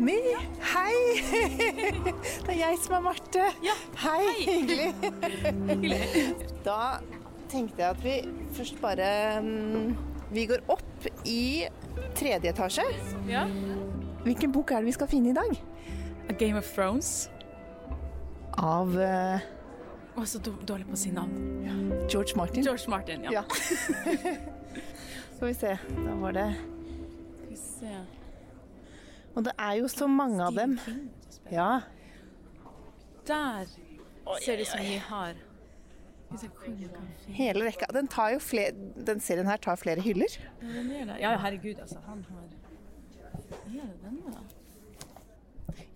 Mimmi, 0.00 0.32
hei! 0.72 0.94
Det 2.46 2.54
er 2.54 2.58
jeg 2.62 2.78
som 2.80 2.94
er 2.96 3.02
Marte. 3.04 3.42
Ja, 3.64 3.74
Hei, 4.00 4.22
hei. 4.46 4.60
hyggelig. 4.62 5.98
Da 6.66 6.76
tenkte 7.52 7.82
jeg 7.82 7.90
at 7.90 8.00
vi 8.04 8.14
først 8.56 8.78
bare 8.80 9.08
mm, 9.44 9.90
Vi 10.32 10.44
går 10.48 10.62
opp 10.72 11.08
i 11.28 11.66
tredje 12.16 12.52
etasje. 12.52 12.84
Ja. 13.28 13.44
Hvilken 14.24 14.52
bok 14.54 14.72
er 14.72 14.80
det 14.80 14.88
vi 14.90 14.96
skal 14.96 15.10
finne 15.10 15.32
i 15.32 15.36
dag? 15.36 15.52
A 16.30 16.36
Game 16.38 16.56
of 16.60 16.68
Thrones. 16.76 17.28
Av 18.60 18.92
eh, 19.00 19.44
Å, 20.16 20.24
så 20.28 20.40
dårlig 20.44 20.86
på 20.88 20.96
å 20.96 21.00
si 21.00 21.12
navn. 21.14 21.36
George 22.10 22.36
Martin. 22.40 22.64
George 22.66 22.88
Martin, 22.92 23.24
ja. 23.28 23.40
Ja. 23.40 23.44
Skal 25.36 25.46
vi 25.48 25.54
se. 25.56 25.76
Da 26.04 26.16
var 26.20 26.36
det 26.36 26.48
Skal 26.56 27.52
vi 27.52 27.60
se. 27.60 27.94
Og 29.34 29.44
det 29.46 29.52
er 29.58 29.72
jo 29.78 29.88
så 29.88 30.06
mange 30.10 30.42
av 30.44 30.56
dem. 30.56 30.78
Ja. 31.52 31.80
Der 33.26 33.66
ser 34.40 34.56
det 34.56 34.66
ut 34.66 34.72
som 34.72 34.80
vi 34.80 34.96
har 35.10 35.34
Hele 37.26 37.64
rekka. 37.66 37.86
Den, 37.92 38.06
tar 38.08 38.30
jo 38.36 38.38
flere, 38.38 38.70
den 39.06 39.20
serien 39.20 39.48
her 39.50 39.58
tar 39.58 39.76
flere 39.76 40.00
hyller. 40.00 40.30
Ja, 41.18 41.32
er 41.32 41.40
herregud, 41.42 41.80
altså. 41.82 41.98
Han 42.06 42.24
har 42.28 42.44
Er 43.66 43.86
det 43.86 43.96
den, 44.04 44.20
da? 44.30 44.38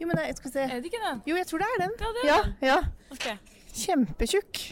Jo, 0.00 0.06
men 0.06 0.18
jeg 0.18 0.36
skal 0.36 0.50
se. 0.50 0.60
Er 0.60 0.74
det 0.74 0.90
ikke 0.90 1.02
den? 1.10 1.22
Jo, 1.26 1.36
jeg 1.36 1.46
tror 1.46 1.58
det 1.62 1.66
er 1.70 1.82
den. 1.84 1.94
Ja, 2.00 2.10
det 2.16 2.24
er 2.24 2.32
ja, 2.32 2.40
den. 2.42 2.54
ja. 2.62 2.78
OK. 3.10 3.54
Kjempetjukk. 3.74 4.62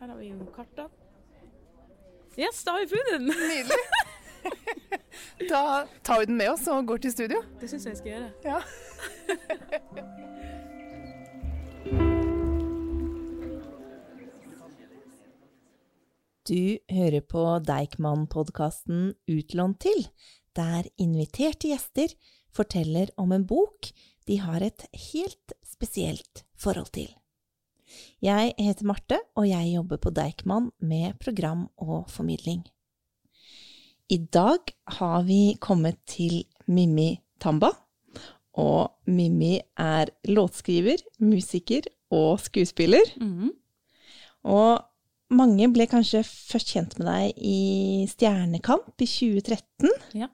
Her 0.00 0.06
har 0.06 0.16
vi 0.16 0.28
jo 0.32 0.48
kartene. 0.56 0.88
Yes, 2.38 2.64
da 2.64 2.72
har 2.72 2.80
vi 2.80 2.88
funnet 2.88 3.12
den! 3.12 3.26
Nydelig. 3.28 3.82
Da 5.48 5.86
tar 6.02 6.20
vi 6.20 6.26
den 6.30 6.36
med 6.38 6.52
oss 6.52 6.66
og 6.70 6.86
går 6.86 7.02
til 7.04 7.12
studio. 7.12 7.42
Det 7.60 7.68
syns 7.70 7.84
jeg 7.86 7.96
jeg 7.96 8.00
skal 8.02 8.12
gjøre. 8.12 8.30
Ja. 8.46 8.58
Du 16.42 16.78
hører 16.90 17.22
på 17.22 17.42
Deichman-podkasten 17.62 19.12
Utlånt 19.30 19.78
til, 19.84 20.08
der 20.58 20.88
inviterte 20.98 21.70
gjester 21.70 22.10
forteller 22.50 23.12
om 23.16 23.30
en 23.32 23.44
bok 23.46 23.92
de 24.26 24.40
har 24.42 24.64
et 24.66 24.82
helt 25.12 25.54
spesielt 25.62 26.42
forhold 26.58 26.90
til. 26.98 27.06
Jeg 28.24 28.54
heter 28.58 28.88
Marte, 28.90 29.20
og 29.38 29.46
jeg 29.46 29.70
jobber 29.76 30.02
på 30.02 30.10
Deichman 30.10 30.72
med 30.82 31.14
program 31.22 31.68
og 31.76 32.10
formidling. 32.10 32.64
I 34.12 34.18
dag 34.28 34.68
har 34.98 35.22
vi 35.24 35.54
kommet 35.56 35.96
til 36.10 36.42
Mimmi 36.68 37.14
Tamba, 37.40 37.70
og 38.60 39.08
Mimmi 39.08 39.54
er 39.80 40.10
låtskriver, 40.28 41.00
musiker 41.24 41.86
og 42.12 42.42
skuespiller. 42.44 43.08
Og 44.44 44.82
mange 45.32 45.70
ble 45.72 45.86
kanskje 45.88 46.20
først 46.28 46.74
kjent 46.74 46.98
med 46.98 47.08
deg 47.08 47.40
i 47.40 48.04
Stjernekamp 48.10 49.00
i 49.00 49.08
2013. 49.08 49.88
Ja. 50.20 50.28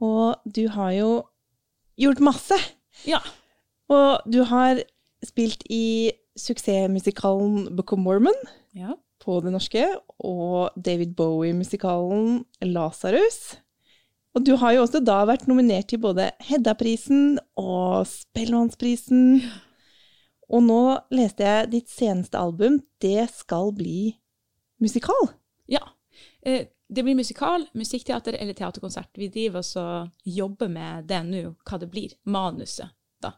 Og 0.00 0.40
du 0.48 0.64
har 0.72 0.96
jo 0.96 1.10
gjort 2.00 2.24
masse. 2.24 2.56
Ja. 3.04 3.20
Og 3.92 4.24
du 4.32 4.46
har 4.48 4.80
spilt 5.28 5.68
i 5.68 6.12
suksessmusikalen 6.40 7.74
Book 7.76 7.92
of 7.92 8.00
Mormon 8.00 8.38
ja. 8.72 8.96
På 9.22 9.38
det 9.44 9.52
norske, 9.54 9.84
og 10.26 10.74
David 10.76 11.14
Bowie-musikalen 11.18 12.42
Lasarus. 12.66 13.56
Og 14.34 14.44
du 14.46 14.54
har 14.56 14.72
jo 14.74 14.82
også 14.86 15.02
da 15.04 15.20
vært 15.28 15.44
nominert 15.50 15.90
til 15.92 16.00
både 16.00 16.30
Hedda-prisen 16.48 17.36
og 17.60 18.06
Spellemannsprisen. 18.08 19.42
Og 20.52 20.64
nå 20.64 20.80
leste 21.14 21.44
jeg 21.46 21.70
ditt 21.72 21.92
seneste 21.92 22.40
album, 22.40 22.80
Det 23.00 23.28
skal 23.32 23.72
bli 23.76 24.14
musikal. 24.80 25.32
Ja. 25.68 25.84
Eh, 26.42 26.66
Det 26.92 27.02
blir 27.04 27.14
musikal, 27.16 27.62
musikkteater 27.72 28.34
eller 28.36 28.52
teaterkonsert. 28.52 29.08
Vi 29.16 29.28
driver 29.28 29.62
også 29.62 29.80
og 29.80 30.10
jobber 30.28 30.68
med 30.68 31.06
det 31.08 31.22
nå, 31.24 31.54
hva 31.64 31.78
det 31.80 31.88
blir. 31.90 32.12
Manuset, 32.26 32.90
da. 33.22 33.32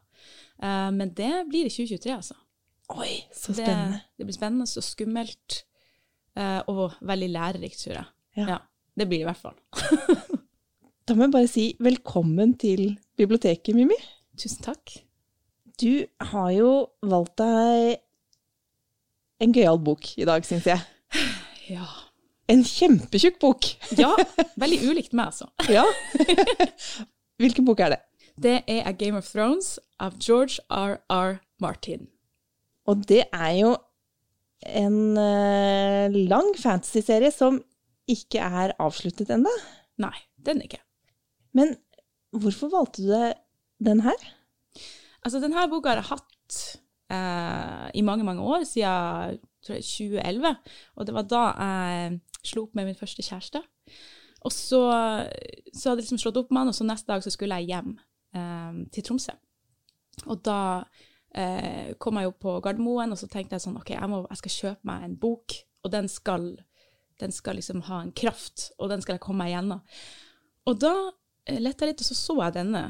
Eh, 0.60 0.90
Men 0.90 1.10
det 1.14 1.46
blir 1.48 1.66
i 1.66 1.70
2023, 1.70 2.16
altså. 2.16 2.34
Oi, 2.90 3.24
så 3.32 3.54
spennende. 3.54 4.00
det 4.18 4.26
blir 4.26 4.34
spennende 4.34 4.66
og 4.66 4.82
skummelt, 4.84 5.64
og 6.36 6.96
veldig 7.06 7.28
lærerikt, 7.30 7.78
tror 7.84 7.98
jeg. 8.00 8.06
Ja. 8.36 8.46
Ja, 8.48 8.58
det 8.98 9.06
blir 9.08 9.20
det 9.20 9.26
i 9.26 9.30
hvert 9.30 9.42
fall. 9.42 9.58
Da 11.04 11.14
må 11.14 11.26
jeg 11.26 11.34
bare 11.34 11.48
si 11.50 11.64
velkommen 11.84 12.54
til 12.58 12.94
biblioteket, 13.18 13.74
Mimmi. 13.76 13.96
Tusen 14.40 14.64
takk. 14.64 14.94
Du 15.80 16.06
har 16.32 16.50
jo 16.54 16.70
valgt 17.04 17.36
deg 17.42 18.00
en 19.44 19.52
gøyal 19.54 19.78
bok 19.84 20.08
i 20.18 20.24
dag, 20.24 20.46
syns 20.48 20.66
jeg. 20.70 20.80
Ja. 21.68 21.86
En 22.50 22.60
kjempetjukk 22.64 23.38
bok. 23.40 23.68
ja, 23.96 24.10
veldig 24.60 24.80
ulikt 24.90 25.14
meg, 25.16 25.30
altså. 25.32 25.48
Ja. 25.68 25.84
Hvilken 27.40 27.64
bok 27.68 27.80
er 27.84 27.94
det? 27.94 28.00
Det 28.40 28.56
er 28.66 28.88
A 28.88 28.92
Game 28.92 29.16
of 29.20 29.28
Thrones 29.30 29.78
av 30.02 30.16
George 30.20 30.58
R.R. 30.68 31.38
Martin. 31.62 32.08
Og 32.90 33.04
det 33.08 33.24
er 33.32 33.52
jo 33.60 33.76
en 34.66 35.18
eh, 35.20 36.16
lang 36.28 36.52
fantasyserie 36.58 37.32
som 37.34 37.60
ikke 38.10 38.42
er 38.42 38.74
avsluttet 38.82 39.32
ennå. 39.32 39.52
Nei, 40.02 40.14
den 40.44 40.62
ikke. 40.64 40.80
Men 41.56 41.76
hvorfor 42.34 42.72
valgte 42.72 43.04
du 43.04 43.12
den 43.84 44.02
her? 44.04 44.26
Altså, 45.24 45.40
denne 45.40 45.68
boka 45.72 45.92
har 45.92 46.02
jeg 46.02 46.10
hatt 46.10 46.58
eh, 47.14 47.86
i 48.00 48.04
mange, 48.04 48.26
mange 48.26 48.44
år, 48.44 48.66
siden 48.68 49.40
tror 49.64 49.78
jeg, 49.78 49.86
2011. 49.86 50.56
Og 50.96 51.06
det 51.06 51.14
var 51.16 51.28
da 51.30 51.44
jeg 51.54 52.18
slo 52.44 52.66
opp 52.66 52.76
med 52.76 52.90
min 52.90 52.98
første 52.98 53.24
kjæreste. 53.24 53.62
Og 54.44 54.52
så, 54.52 54.82
så 55.72 55.88
hadde 55.88 56.02
jeg 56.02 56.04
liksom 56.04 56.20
slått 56.20 56.42
opp 56.42 56.52
med 56.52 56.64
han, 56.64 56.74
og 56.74 56.76
så 56.76 56.84
neste 56.84 57.08
dag 57.08 57.24
så 57.24 57.32
skulle 57.32 57.56
jeg 57.62 57.72
hjem 57.72 57.94
eh, 58.36 58.82
til 58.92 59.06
Tromsø. 59.06 59.32
Og 60.28 60.42
da 60.44 60.58
eh, 61.34 61.94
kom 61.98 62.18
jeg 62.18 62.28
jo 62.28 62.34
på 62.46 62.58
Gardermoen, 62.64 63.14
og 63.14 63.20
så 63.20 63.28
tenkte 63.30 63.58
jeg 63.58 63.66
sånn, 63.66 63.78
ok, 63.80 63.94
jeg, 63.96 64.10
må, 64.10 64.22
jeg 64.30 64.42
skal 64.42 64.56
kjøpe 64.58 64.90
meg 64.90 65.06
en 65.06 65.16
bok, 65.20 65.56
og 65.84 65.92
den 65.92 66.08
skal, 66.10 66.48
den 67.20 67.34
skal 67.34 67.58
liksom 67.60 67.84
ha 67.88 68.00
en 68.02 68.14
kraft, 68.16 68.70
og 68.78 68.92
den 68.92 69.04
skal 69.04 69.18
jeg 69.18 69.24
komme 69.26 69.44
meg 69.44 69.54
gjennom. 69.54 69.82
Og 70.70 70.78
da 70.80 70.94
eh, 71.48 71.60
lette 71.60 71.84
jeg 71.84 71.94
litt, 71.94 72.04
og 72.04 72.10
så 72.10 72.18
så 72.20 72.38
jeg 72.42 72.56
denne. 72.58 72.84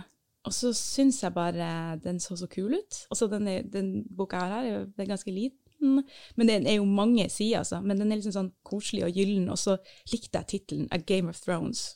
Og 0.44 0.52
så 0.52 0.74
syns 0.76 1.22
jeg 1.24 1.32
bare 1.32 1.96
den 2.04 2.20
så 2.20 2.36
så 2.36 2.46
kul 2.52 2.76
ut. 2.76 2.98
Altså, 3.08 3.30
den, 3.32 3.48
den 3.72 3.92
boka 4.12 4.42
her 4.42 4.52
har 4.52 4.66
her, 4.68 4.88
den 4.92 5.06
er 5.06 5.14
ganske 5.14 5.32
liten, 5.32 6.02
men 6.36 6.48
den 6.48 6.66
er 6.68 6.78
jo 6.78 6.84
mange 6.88 7.26
sider, 7.32 7.62
altså. 7.62 7.80
Men 7.80 8.00
den 8.00 8.12
er 8.12 8.20
liksom 8.20 8.36
sånn 8.36 8.52
koselig 8.66 9.06
og 9.06 9.16
gyllen, 9.16 9.48
og 9.52 9.58
så 9.60 9.78
likte 10.12 10.40
jeg 10.40 10.50
tittelen 10.52 10.90
A 10.92 11.00
Game 11.00 11.32
of 11.32 11.40
Thrones. 11.40 11.94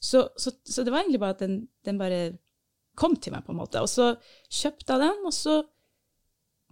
Så, 0.00 0.28
så, 0.38 0.52
så 0.64 0.84
det 0.84 0.92
var 0.92 1.02
egentlig 1.02 1.20
bare 1.20 1.36
at 1.36 1.42
den, 1.42 1.58
den 1.84 1.98
bare 2.00 2.20
kom 2.98 3.16
til 3.16 3.34
meg, 3.34 3.44
på 3.46 3.54
en 3.54 3.60
måte. 3.60 3.82
Og 3.82 3.90
så 3.90 4.12
kjøpte 4.52 4.94
jeg 4.94 5.04
den, 5.06 5.26
og 5.28 5.34
så 5.34 5.58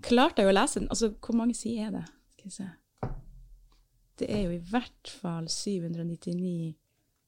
klarte 0.03 0.43
jeg 0.43 0.51
å 0.51 0.57
lese 0.57 0.81
den. 0.81 0.91
Altså, 0.93 1.13
hvor 1.23 1.39
mange 1.39 1.55
sider 1.57 1.89
er 1.89 1.95
det? 1.99 2.05
Skal 2.37 2.51
vi 2.51 2.57
se. 2.57 2.69
Det 4.17 4.29
er 4.33 4.43
jo 4.47 4.55
i 4.57 4.65
hvert 4.71 5.15
fall 5.21 5.49
799 5.53 6.75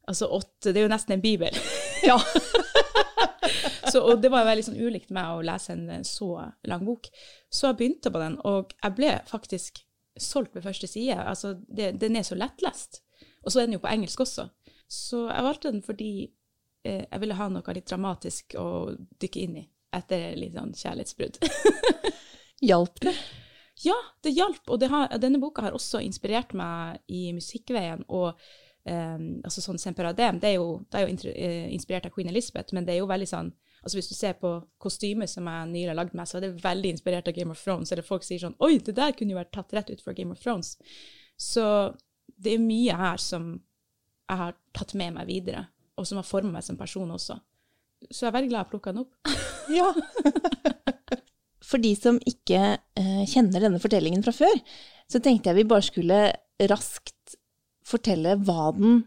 Altså 0.08 0.24
åtte. 0.32 0.70
Det 0.72 0.80
er 0.80 0.86
jo 0.86 0.92
nesten 0.92 1.18
en 1.18 1.24
bibel. 1.24 1.58
Ja. 2.06 2.14
Så, 3.92 4.00
og 4.00 4.20
det 4.22 4.30
var 4.30 4.46
veldig 4.46 4.62
sånn 4.68 4.78
ulikt 4.78 5.10
meg 5.14 5.32
å 5.32 5.42
lese 5.44 5.74
en 5.74 6.04
så 6.06 6.28
lang 6.68 6.84
bok. 6.86 7.08
Så 7.50 7.70
jeg 7.70 7.78
begynte 7.78 8.12
på 8.12 8.20
den, 8.20 8.36
og 8.46 8.74
jeg 8.76 8.94
ble 8.94 9.10
faktisk 9.26 9.80
solgt 10.20 10.54
ved 10.54 10.66
første 10.66 10.86
side. 10.86 11.16
Altså, 11.18 11.54
det, 11.66 11.94
den 12.00 12.16
er 12.16 12.26
så 12.26 12.36
lettlest. 12.38 13.00
Og 13.42 13.50
så 13.50 13.60
er 13.60 13.66
den 13.66 13.78
jo 13.78 13.82
på 13.82 13.90
engelsk 13.90 14.20
også. 14.25 14.48
Så 14.88 15.25
jeg 15.26 15.46
valgte 15.48 15.72
den 15.72 15.82
fordi 15.84 16.12
eh, 16.84 17.04
jeg 17.04 17.20
ville 17.25 17.38
ha 17.40 17.48
noe 17.52 17.76
litt 17.76 17.88
dramatisk 17.90 18.56
å 18.60 18.69
dykke 18.94 19.44
inn 19.44 19.58
i 19.62 19.66
etter 19.98 20.37
litt 20.37 20.56
sånn 20.56 20.75
kjærlighetsbrudd. 20.76 21.40
Hjalp 22.64 23.00
det? 23.00 23.14
Ja, 23.84 23.94
det 24.26 24.34
hjalp, 24.34 24.64
og 24.66 24.81
det 24.82 24.88
har, 24.90 25.12
denne 25.22 25.38
boka 25.38 25.62
har 25.62 25.76
også 25.76 26.00
inspirert 26.02 26.55
meg 26.58 26.99
i 27.06 27.28
musikkveien. 27.37 28.02
og 28.08 28.32
eh, 28.88 29.19
altså 29.44 29.62
sånn 29.62 29.78
Semperadem, 29.78 30.40
det 30.43 30.50
er 30.50 30.56
jo, 30.58 30.81
det 30.90 30.99
er 30.99 31.06
jo 31.06 31.32
eh, 31.32 31.69
inspirert 31.75 32.08
av 32.08 32.14
Queen 32.14 32.31
Elizabeth, 32.32 32.75
men 32.75 32.87
det 32.87 32.96
er 32.96 33.02
jo 33.02 33.10
veldig 33.10 33.31
sånn 33.31 33.55
altså 33.78 33.94
Hvis 33.94 34.08
du 34.10 34.14
ser 34.19 34.32
på 34.34 34.50
kostymet 34.82 35.31
som 35.31 35.46
jeg 35.46 35.69
nylig 35.70 35.93
har 35.93 35.96
lagd 36.00 36.14
meg, 36.19 36.26
så 36.26 36.38
er 36.38 36.49
det 36.49 36.64
veldig 36.64 36.90
inspirert 36.96 37.28
av 37.31 37.34
Game 37.37 37.55
of 37.55 37.60
Thrones. 37.62 37.93
Eller 37.94 38.02
folk 38.02 38.25
sier 38.26 38.43
sånn 38.43 38.56
Oi, 38.66 38.81
det 38.84 38.96
der 38.96 39.14
kunne 39.14 39.32
jo 39.32 39.38
vært 39.38 39.52
tatt 39.55 39.72
rett 39.76 39.93
ut 39.93 40.02
fra 40.02 40.16
Game 40.19 40.34
of 40.34 40.43
Thrones. 40.43 40.75
Så 41.38 41.64
det 42.26 42.56
er 42.56 42.64
mye 42.64 42.96
her 42.99 43.22
som 43.22 43.52
jeg 44.28 44.40
har 44.43 44.58
tatt 44.76 44.96
med 44.99 45.14
meg 45.14 45.31
videre, 45.31 45.62
og 45.96 46.10
som 46.10 46.19
har 46.19 46.26
formet 46.26 46.58
meg 46.58 46.66
som 46.66 46.76
person 46.76 47.14
også. 47.14 47.38
Så 48.10 48.26
jeg 48.26 48.32
er 48.32 48.37
veldig 48.40 48.50
glad 48.50 48.66
jeg 48.66 48.72
plukka 48.75 48.93
den 48.93 49.06
opp. 49.06 49.14
Ja. 49.69 49.93
For 51.69 51.81
de 51.82 51.91
som 51.99 52.17
ikke 52.29 52.61
eh, 52.97 53.25
kjenner 53.29 53.61
denne 53.67 53.81
fortellingen 53.82 54.23
fra 54.25 54.32
før, 54.32 54.61
så 55.09 55.20
tenkte 55.25 55.50
jeg 55.50 55.61
vi 55.61 55.67
bare 55.69 55.85
skulle 55.85 56.20
raskt 56.70 57.37
fortelle 57.88 58.37
hva 58.44 58.70
den 58.76 59.03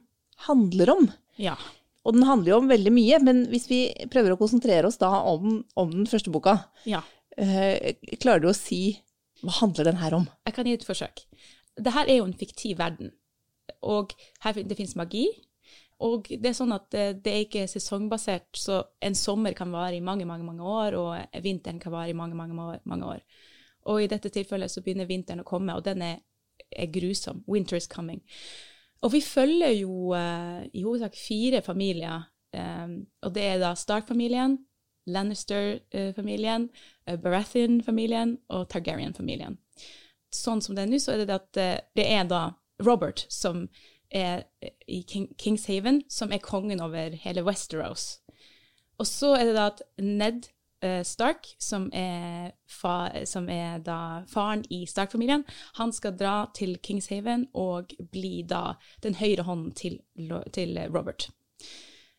handler 0.47 0.91
om. 0.95 1.07
Ja. 1.41 1.55
Og 2.05 2.15
den 2.17 2.25
handler 2.25 2.53
jo 2.55 2.59
om 2.63 2.69
veldig 2.71 2.93
mye, 2.93 3.19
men 3.21 3.43
hvis 3.51 3.67
vi 3.69 3.79
prøver 4.13 4.33
å 4.33 4.39
konsentrere 4.39 4.89
oss 4.89 4.97
da 5.01 5.09
om, 5.29 5.59
om 5.77 5.91
den 5.93 6.07
første 6.09 6.33
boka, 6.33 6.55
Ja. 6.89 7.01
eh, 7.37 7.93
klarer 8.21 8.41
du 8.41 8.49
å 8.49 8.57
si 8.57 8.99
hva 9.41 9.53
handler 9.59 9.89
den 9.89 9.99
her 10.01 10.13
om? 10.17 10.27
Jeg 10.45 10.53
kan 10.57 10.65
gi 10.69 10.73
et 10.77 10.85
forsøk. 10.85 11.23
Dette 11.77 12.05
er 12.07 12.17
jo 12.19 12.25
en 12.29 12.37
fiktiv 12.37 12.77
verden, 12.81 13.11
og 13.81 14.13
her, 14.43 14.53
det 14.53 14.77
finnes 14.77 14.97
magi. 14.97 15.27
Og 16.01 16.31
det 16.31 16.49
er 16.49 16.57
sånn 16.57 16.73
at 16.73 16.87
det, 16.93 17.05
det 17.25 17.31
er 17.31 17.43
ikke 17.45 17.67
sesongbasert, 17.69 18.49
så 18.57 18.79
en 19.05 19.15
sommer 19.17 19.53
kan 19.57 19.69
vare 19.73 19.97
i 19.97 20.03
mange, 20.03 20.25
mange, 20.25 20.45
mange 20.47 20.65
år, 20.65 20.97
og 20.97 21.41
vinteren 21.43 21.79
kan 21.81 21.93
vare 21.93 22.09
i 22.09 22.17
mange, 22.17 22.37
mange, 22.37 22.79
mange 22.83 23.15
år- 23.15 23.23
Og 23.89 24.03
i 24.03 24.07
dette 24.07 24.29
tilfellet 24.29 24.69
så 24.69 24.81
begynner 24.81 25.09
vinteren 25.09 25.41
å 25.41 25.47
komme, 25.47 25.73
og 25.73 25.83
den 25.83 26.01
er, 26.05 26.19
er 26.69 26.91
grusom. 26.93 27.43
Winter 27.47 27.75
is 27.77 27.87
coming. 27.87 28.21
Og 29.01 29.11
vi 29.13 29.21
følger 29.25 29.71
jo 29.73 30.13
uh, 30.13 30.61
i 30.73 30.83
hovedsak 30.83 31.15
fire 31.17 31.61
familier, 31.65 32.27
um, 32.53 32.99
og 33.25 33.33
det 33.33 33.47
er 33.47 33.57
da 33.59 33.73
Stark-familien, 33.73 34.59
Lannister-familien, 35.09 36.69
eh, 37.07 37.17
Baratheon-familien 37.17 38.37
og 38.53 38.67
Targaryen-familien. 38.69 39.57
Sånn 40.31 40.61
som 40.61 40.75
det 40.75 40.85
er 40.85 40.91
nå, 40.91 40.99
så 41.01 41.15
er 41.15 41.25
det 41.25 41.35
at 41.35 41.57
eh, 41.57 41.79
det 41.97 42.05
er 42.05 42.27
da 42.29 42.43
Robert 42.85 43.25
som 43.29 43.65
er 44.11 44.43
i 44.87 45.01
King, 45.07 45.29
Kingshaven, 45.37 46.03
som 46.09 46.31
er 46.31 46.43
kongen 46.43 46.81
over 46.83 47.15
hele 47.23 47.43
Westeros. 47.47 48.21
Og 49.01 49.07
så 49.07 49.33
er 49.35 49.49
det 49.49 49.55
da 49.57 49.67
at 49.71 49.81
Ned 49.97 50.47
eh, 50.85 51.01
Stark, 51.07 51.47
som 51.59 51.89
er, 51.93 52.51
fa, 52.69 53.09
som 53.25 53.49
er 53.49 53.81
da 53.85 54.23
faren 54.29 54.63
i 54.69 54.83
Stark-familien, 54.89 55.45
han 55.79 55.93
skal 55.95 56.17
dra 56.17 56.35
til 56.57 56.77
Kingshaven 56.83 57.47
og 57.57 57.95
bli 58.13 58.41
da 58.47 58.75
den 59.03 59.17
høyre 59.17 59.47
hånden 59.47 59.71
til, 59.77 59.99
til 60.53 60.77
Robert. 60.93 61.29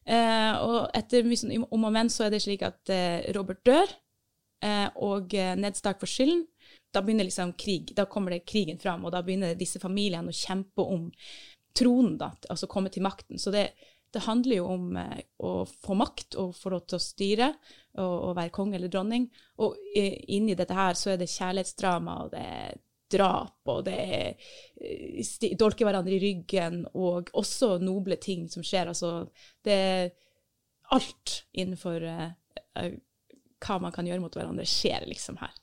Eh, 0.03 0.55
og 0.59 0.89
etter 0.99 1.27
mye 1.27 1.39
sånn 1.39 1.69
om 1.69 1.85
og 1.87 1.93
men 1.95 2.11
så 2.11 2.27
er 2.27 2.35
det 2.35 2.43
slik 2.43 2.65
at 2.67 2.91
eh, 2.91 3.29
Robert 3.37 3.63
dør, 3.67 3.99
og 5.03 5.33
Ned 5.59 5.75
Stark 5.75 5.99
får 5.99 6.07
skylden. 6.07 6.45
Da 6.95 7.01
begynner 7.03 7.27
liksom 7.27 7.51
krig, 7.59 7.89
da 7.97 8.05
kommer 8.07 8.31
det 8.31 8.45
krigen 8.47 8.79
fram, 8.79 9.03
og 9.03 9.11
da 9.11 9.19
begynner 9.27 9.57
disse 9.59 9.81
familiene 9.83 10.31
å 10.31 10.37
kjempe 10.37 10.85
om 10.87 11.09
tronen, 11.77 12.17
da, 12.21 12.33
altså 12.51 12.69
komme 12.71 12.93
til 12.93 13.05
makten. 13.05 13.41
Så 13.41 13.53
det, 13.55 13.69
det 14.13 14.25
handler 14.27 14.59
jo 14.59 14.69
om 14.75 14.97
eh, 15.01 15.25
å 15.43 15.53
få 15.67 15.97
makt 15.99 16.39
og 16.41 16.55
få 16.57 16.75
lov 16.75 16.87
til 16.87 16.99
å 16.99 17.03
styre 17.03 17.51
og, 17.99 18.17
og 18.31 18.37
være 18.39 18.55
konge 18.55 18.79
eller 18.79 18.93
dronning. 18.93 19.29
Og 19.65 19.77
eh, 19.97 20.19
inni 20.37 20.57
dette 20.59 20.77
her 20.77 20.99
så 20.99 21.15
er 21.15 21.23
det 21.23 21.31
kjærlighetsdrama, 21.33 22.19
og 22.25 22.35
det 22.35 22.43
er 22.43 22.81
drap, 23.13 23.59
og 23.69 23.85
det 23.87 23.97
er 24.01 24.29
eh, 24.81 25.57
dolke 25.61 25.85
hverandre 25.87 26.17
i 26.17 26.23
ryggen, 26.23 26.83
og 26.97 27.33
også 27.39 27.77
noble 27.83 28.17
ting 28.23 28.49
som 28.53 28.65
skjer. 28.67 28.93
Altså, 28.93 29.15
det 29.65 29.79
er 29.79 30.13
alt 30.93 31.43
innenfor 31.57 32.05
eh, 32.09 32.93
hva 33.63 33.79
man 33.83 33.95
kan 33.95 34.07
gjøre 34.09 34.23
mot 34.25 34.37
hverandre, 34.37 34.67
skjer 34.69 35.07
liksom 35.09 35.39
her. 35.41 35.55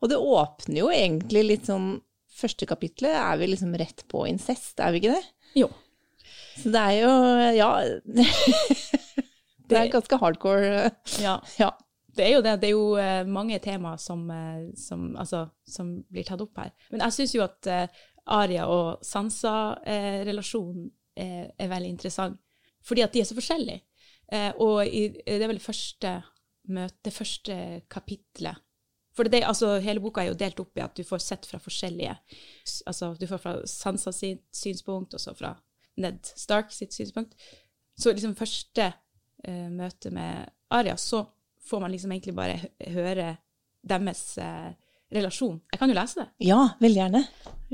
Og 0.00 0.08
det 0.08 0.16
åpner 0.16 0.78
jo 0.80 0.88
egentlig 0.92 1.42
litt 1.44 1.66
sånn 1.68 2.00
Første 2.40 2.66
kapitlet 2.68 3.12
er 3.12 3.36
vi 3.40 3.50
liksom 3.50 3.74
rett 3.78 4.04
på 4.08 4.24
incest, 4.30 4.80
er 4.80 4.94
vi 4.94 5.02
ikke 5.02 5.16
det? 5.18 5.24
Jo. 5.60 5.68
Så 6.56 6.72
det 6.72 6.80
er 6.80 6.96
jo 7.02 7.12
Ja. 7.58 7.70
Det 9.70 9.78
er 9.78 9.90
ganske 9.92 10.18
hardcore. 10.18 10.90
Ja. 11.22 11.38
Ja. 11.62 11.70
Det 12.10 12.24
er 12.26 12.32
jo 12.34 12.40
det. 12.42 12.56
Det 12.58 12.66
er 12.66 12.72
jo 12.74 12.96
eh, 12.98 13.26
mange 13.26 13.58
temaer 13.62 14.00
som, 14.02 14.24
eh, 14.34 14.64
som, 14.74 15.12
altså, 15.16 15.44
som 15.62 15.92
blir 16.10 16.24
tatt 16.26 16.40
opp 16.42 16.58
her. 16.58 16.72
Men 16.90 17.04
jeg 17.06 17.14
syns 17.14 17.34
jo 17.36 17.44
at 17.44 17.68
eh, 17.70 18.00
Aria 18.34 18.64
og 18.66 19.04
Sansa-relasjonen 19.06 20.88
er, 21.14 21.52
er 21.54 21.70
veldig 21.70 21.92
interessant, 21.94 22.40
fordi 22.82 23.04
at 23.06 23.14
de 23.14 23.22
er 23.22 23.28
så 23.28 23.38
forskjellige. 23.38 23.84
Eh, 24.32 24.50
og 24.58 24.82
i, 24.86 25.04
det 25.22 25.38
er 25.38 25.52
vel 25.52 25.62
første 25.62 26.16
møte, 26.74 26.98
det 27.06 27.14
første 27.14 27.56
kapitlet 27.90 28.58
For 29.16 29.26
det, 29.26 29.42
altså, 29.42 29.74
hele 29.82 30.02
boka 30.02 30.22
er 30.22 30.30
jo 30.30 30.38
delt 30.38 30.60
opp 30.62 30.78
i 30.78 30.84
at 30.84 30.94
du 30.96 31.02
får 31.06 31.22
sett 31.24 31.48
fra 31.48 31.58
forskjellige 31.62 32.14
Altså, 32.86 33.10
du 33.18 33.26
får 33.26 33.40
fra 33.42 33.54
Sansa 33.68 34.12
sitt 34.14 34.44
synspunkt, 34.54 35.16
og 35.16 35.22
så 35.22 35.34
fra 35.34 35.54
Ned 36.00 36.22
Stark 36.38 36.70
sitt 36.72 36.94
synspunkt. 36.94 37.34
Så 37.98 38.14
liksom 38.14 38.36
første 38.38 38.92
uh, 38.92 39.68
møte 39.72 40.12
med 40.14 40.46
Aria, 40.72 40.94
så 40.96 41.24
får 41.66 41.82
man 41.82 41.92
liksom 41.92 42.14
egentlig 42.14 42.36
bare 42.36 42.60
høre 42.94 43.34
deres 43.82 44.22
uh, 44.38 44.70
relasjon. 45.12 45.58
Jeg 45.72 45.82
kan 45.82 45.90
jo 45.90 45.98
lese 45.98 46.22
det. 46.22 46.28
ja, 46.46 46.60
veldig 46.80 47.02
gjerne. 47.02 47.24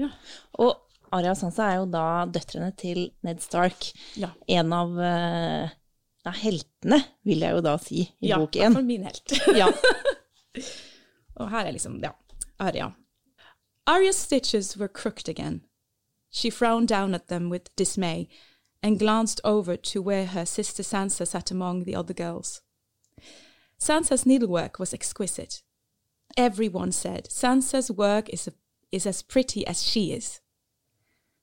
Ja. 0.01 0.11
Og 0.65 0.73
Arya 1.15 1.37
og 1.37 1.39
Sansa 1.39 1.69
er 1.71 1.79
jo 1.83 1.87
da 1.93 2.07
døtrene 2.33 2.73
til 2.79 3.11
Ned 3.27 3.45
Stark. 3.45 3.93
Ja. 4.19 4.33
En 4.59 4.73
av 4.75 4.97
uh, 4.97 5.77
ja, 6.27 6.35
heltene, 6.41 7.03
vil 7.29 7.45
jeg 7.45 7.59
jo 7.59 7.63
da 7.69 7.77
si, 7.83 8.09
i 8.25 8.33
ja, 8.33 8.41
bok 8.43 8.59
én. 8.59 8.75
fall 8.75 8.89
min 8.89 9.07
helt. 9.07 9.37
Ja. 9.55 9.71
Og 11.37 11.51
her 11.51 11.59
er 11.59 11.71
liksom, 11.71 12.03
ja, 12.75 12.91
stitches 14.13 14.77
were 14.77 14.89
crooked 14.89 15.29
again. 15.29 15.61
She 16.31 16.51
frowned 16.51 16.89
down 16.89 17.15
at 17.15 17.29
them 17.29 17.51
with 17.51 17.75
dismay 17.77 18.29
and 18.83 18.99
glanced 18.99 19.41
over 19.45 19.77
to 19.77 20.03
where 20.03 20.27
her 20.27 20.45
sister 20.45 20.83
Sansa 20.83 21.27
sat 21.27 21.51
among 21.51 21.85
the 21.85 21.95
other 21.95 22.15
girls. 22.15 22.63
Sansa's 23.79 24.27
needlework 24.27 24.79
was 24.79 24.95
exquisite. 24.95 25.63
Everyone 26.37 26.93
said 26.93 27.29
Sansa's 27.31 27.91
work 27.91 28.29
is, 28.29 28.49
is 28.93 29.07
as 29.07 29.23
pretty 29.23 29.67
as 29.67 29.83
she 29.83 30.13
is. 30.13 30.41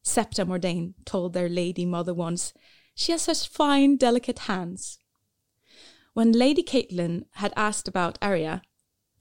Septa 0.04 0.46
Mordain 0.46 0.94
told 1.06 1.34
their 1.34 1.50
lady 1.50 1.86
mother 1.86 2.13
once, 2.13 2.54
She 2.94 3.12
has 3.12 3.24
such 3.24 3.48
fine, 3.48 3.98
delicate 3.98 4.39
hands. 4.39 5.00
When 6.13 6.31
Lady 6.31 6.62
Caitlin 6.62 7.25
had 7.36 7.54
asked 7.56 7.88
about 7.88 8.19
Arya, 8.22 8.62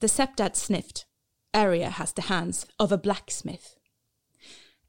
the 0.03 0.09
Septad 0.09 0.57
sniffed. 0.57 1.05
Arya 1.53 1.91
has 1.91 2.11
the 2.11 2.23
hands 2.23 2.65
of 2.77 2.91
a 2.91 2.97
blacksmith. 2.97 3.77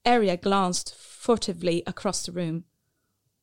Arya 0.04 0.36
glanced 0.36 0.92
furtively 0.92 1.84
across 1.86 2.26
the 2.26 2.32
room, 2.32 2.64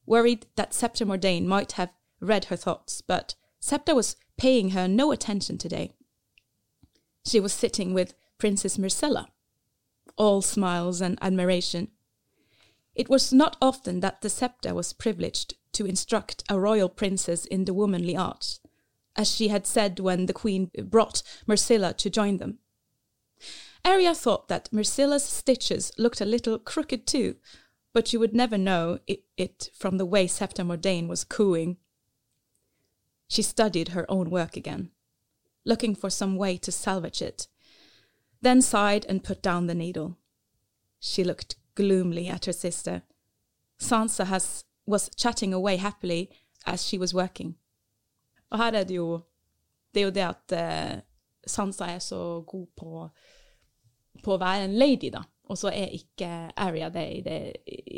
worried 0.05 0.47
that 0.57 0.73
Septa 0.73 1.05
Mordain 1.05 1.45
might 1.45 1.71
have 1.73 1.93
read 2.19 2.45
her 2.45 2.57
thoughts, 2.57 2.99
but 2.99 3.35
Septa 3.61 3.95
was 3.95 4.17
paying 4.37 4.71
her 4.71 4.85
no 4.85 5.13
attention 5.13 5.57
today. 5.57 5.93
She 7.25 7.39
was 7.39 7.53
sitting 7.53 7.93
with 7.93 8.15
Princess 8.37 8.77
Myrcella, 8.77 9.27
all 10.17 10.41
smiles 10.41 10.99
and 10.99 11.17
admiration. 11.21 11.87
It 12.95 13.07
was 13.07 13.31
not 13.31 13.55
often 13.61 14.01
that 14.01 14.19
the 14.19 14.29
Septa 14.29 14.73
was 14.73 14.91
privileged 14.91 15.53
to 15.71 15.85
instruct 15.85 16.43
a 16.49 16.59
royal 16.59 16.89
princess 16.89 17.45
in 17.45 17.63
the 17.63 17.73
womanly 17.73 18.17
arts, 18.17 18.59
as 19.15 19.29
she 19.29 19.49
had 19.49 19.67
said 19.67 19.99
when 19.99 20.25
the 20.25 20.33
queen 20.33 20.71
brought 20.83 21.23
Myrcilla 21.47 21.93
to 21.97 22.09
join 22.09 22.37
them. 22.37 22.59
Arya 23.83 24.13
thought 24.13 24.47
that 24.47 24.69
Myrcilla's 24.71 25.23
stitches 25.23 25.91
looked 25.97 26.21
a 26.21 26.25
little 26.25 26.59
crooked 26.59 27.07
too, 27.07 27.35
but 27.93 28.13
you 28.13 28.19
would 28.19 28.35
never 28.35 28.57
know 28.57 28.99
it, 29.07 29.23
it 29.37 29.69
from 29.73 29.97
the 29.97 30.05
way 30.05 30.27
Septa 30.27 30.63
Mordain 30.63 31.07
was 31.07 31.23
cooing. 31.23 31.77
She 33.27 33.41
studied 33.41 33.89
her 33.89 34.09
own 34.09 34.29
work 34.29 34.55
again, 34.55 34.91
looking 35.65 35.95
for 35.95 36.09
some 36.09 36.35
way 36.35 36.57
to 36.57 36.71
salvage 36.71 37.21
it, 37.21 37.47
then 38.41 38.61
sighed 38.61 39.05
and 39.09 39.23
put 39.23 39.41
down 39.41 39.67
the 39.67 39.75
needle. 39.75 40.17
She 40.99 41.23
looked 41.23 41.55
gloomily 41.75 42.27
at 42.27 42.45
her 42.45 42.53
sister. 42.53 43.01
Sansa 43.79 44.25
has, 44.25 44.63
was 44.85 45.09
chatting 45.15 45.53
away 45.53 45.77
happily 45.77 46.29
as 46.65 46.85
she 46.85 46.97
was 46.97 47.13
working. 47.13 47.55
Og 48.51 48.59
her 48.59 48.81
er 48.81 48.87
det 48.87 48.97
jo 48.97 49.21
Det 49.91 50.01
er 50.01 50.05
jo 50.05 50.15
det 50.15 50.23
at 50.23 50.53
eh, 50.55 50.99
Sansa 51.47 51.89
er 51.91 51.99
så 51.99 52.41
god 52.47 52.67
på, 52.77 53.09
på 54.23 54.33
å 54.33 54.39
være 54.39 54.67
en 54.67 54.77
lady, 54.79 55.09
da. 55.11 55.23
Og 55.51 55.57
så 55.59 55.67
er 55.73 55.91
ikke 55.97 56.29
Aria 56.55 56.87
det 56.93 57.25
det 57.25 57.39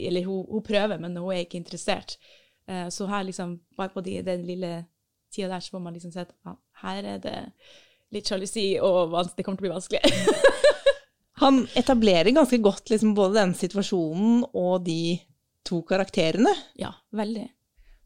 Eller 0.08 0.26
hun, 0.26 0.46
hun 0.50 0.64
prøver, 0.66 0.98
men 0.98 1.18
hun 1.18 1.34
er 1.34 1.44
ikke 1.44 1.60
interessert. 1.60 2.18
Eh, 2.66 2.88
så 2.90 3.06
her 3.06 3.28
liksom, 3.28 3.60
bare 3.78 3.94
på 3.94 4.02
de, 4.02 4.22
den 4.26 4.46
lille 4.48 4.86
tida 5.34 5.52
der, 5.52 5.60
så 5.60 5.76
får 5.76 5.84
man 5.84 5.94
liksom 5.94 6.12
se 6.12 6.24
at 6.24 6.34
ja, 6.46 6.56
her 6.82 7.04
er 7.04 7.22
det 7.22 7.38
litt 8.14 8.30
sjalusi, 8.30 8.66
og 8.82 9.14
det 9.36 9.46
kommer 9.46 9.58
til 9.58 9.66
å 9.66 9.68
bli 9.68 9.74
vanskelig. 9.74 10.02
Han 11.44 11.64
etablerer 11.76 12.30
ganske 12.32 12.60
godt 12.64 12.90
liksom, 12.94 13.16
både 13.18 13.40
den 13.40 13.54
situasjonen 13.58 14.44
og 14.54 14.86
de 14.86 15.18
to 15.66 15.82
karakterene. 15.88 16.54
Ja, 16.80 16.94
veldig. 17.16 17.48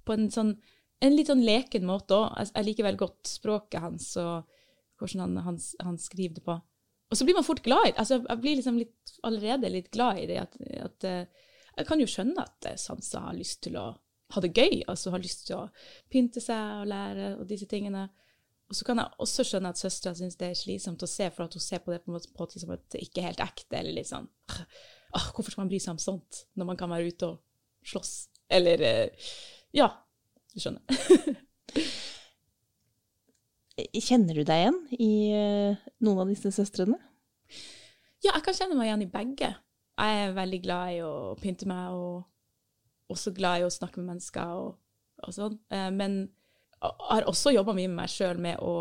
På 0.07 0.15
en 0.15 0.29
sånn 0.31 0.55
en 1.03 1.15
litt 1.15 1.29
sånn 1.29 1.45
leken 1.45 1.85
måte 1.87 2.17
òg. 2.17 2.31
Jeg, 2.41 2.65
liker 2.65 2.87
veldig 2.87 3.03
godt 3.03 3.29
språket 3.29 3.83
hans 3.83 4.09
og 4.21 4.47
hvordan 4.97 5.23
han, 5.23 5.43
han, 5.45 5.59
han 5.85 5.99
skriver 6.01 6.39
det 6.39 6.45
på. 6.45 6.57
Og 7.07 7.19
så 7.19 7.27
blir 7.27 7.37
man 7.37 7.45
fort 7.45 7.61
glad 7.63 7.85
i 7.85 7.91
det. 7.91 7.99
Altså, 8.01 8.19
jeg 8.23 8.41
blir 8.43 8.57
liksom 8.59 8.79
litt, 8.81 9.13
allerede 9.27 9.71
litt 9.71 9.91
glad 9.93 10.23
i 10.23 10.27
det. 10.29 10.39
At, 10.41 10.57
at, 10.83 11.07
eh, 11.07 11.51
jeg 11.77 11.87
kan 11.87 12.01
jo 12.01 12.09
skjønne 12.09 12.43
at 12.43 12.57
sanser 12.65 12.83
Sansa 12.83 13.23
har 13.27 13.37
lyst 13.37 13.61
til 13.67 13.77
å 13.79 13.87
ha 14.33 14.41
det 14.43 14.51
gøy, 14.51 14.81
altså 14.91 15.13
har 15.13 15.23
lyst 15.23 15.45
til 15.47 15.55
å 15.55 15.67
pynte 16.11 16.41
seg 16.43 16.81
og 16.81 16.89
lære 16.91 17.29
og 17.37 17.45
disse 17.47 17.67
tingene. 17.69 18.07
Og 18.67 18.75
så 18.75 18.83
kan 18.83 18.99
jeg 18.99 19.21
også 19.23 19.45
skjønne 19.47 19.69
at 19.71 19.79
søstera 19.79 20.17
syns 20.17 20.35
det 20.35 20.49
er 20.49 20.57
slitsomt 20.59 21.05
å 21.05 21.07
se, 21.07 21.29
for 21.31 21.45
at 21.45 21.55
hun 21.55 21.63
ser 21.63 21.79
på 21.85 21.93
det 21.93 22.01
på 22.03 22.11
en 22.11 22.17
måte, 22.17 22.59
som 22.59 22.73
at 22.75 22.97
ikke 22.99 23.23
helt 23.23 23.39
ekte, 23.43 23.77
eller 23.79 23.95
litt 23.95 24.09
sånn 24.09 24.27
«Åh, 25.15 25.29
Hvorfor 25.31 25.53
skal 25.53 25.63
man 25.63 25.71
bry 25.71 25.79
seg 25.79 25.95
om 25.95 26.01
sånt, 26.03 26.41
når 26.59 26.67
man 26.73 26.79
kan 26.79 26.91
være 26.91 27.13
ute 27.13 27.29
og 27.29 27.87
slåss. 27.87 28.11
Eller 28.51 28.83
eh, 28.83 29.29
Ja, 29.75 29.87
du 30.57 30.63
skjønner. 30.63 30.83
Kjenner 34.07 34.33
du 34.33 34.41
deg 34.41 34.63
igjen 34.63 34.77
i 34.97 35.11
eh, 35.37 35.83
noen 36.01 36.23
av 36.23 36.31
disse 36.31 36.49
søstrene? 36.55 36.97
Ja, 38.25 38.31
jeg 38.33 38.43
kan 38.47 38.55
kjenne 38.57 38.77
meg 38.77 38.89
igjen 38.89 39.05
i 39.05 39.11
begge. 39.11 39.51
Jeg 39.97 40.23
er 40.23 40.33
veldig 40.33 40.59
glad 40.63 40.95
i 40.95 41.03
å 41.05 41.13
pynte 41.37 41.67
meg, 41.69 41.93
og 41.93 43.13
også 43.13 43.33
glad 43.37 43.61
i 43.61 43.67
å 43.67 43.73
snakke 43.73 44.01
med 44.01 44.15
mennesker 44.15 44.55
og, 44.57 44.73
og 45.25 45.35
sånn. 45.35 45.59
Eh, 45.73 45.91
men 45.93 46.19
jeg 46.77 46.97
har 47.09 47.29
også 47.29 47.53
jobba 47.53 47.77
mye 47.77 47.89
med 47.91 47.99
meg 48.01 48.11
sjøl 48.13 48.41
med 48.41 48.59
å 48.61 48.73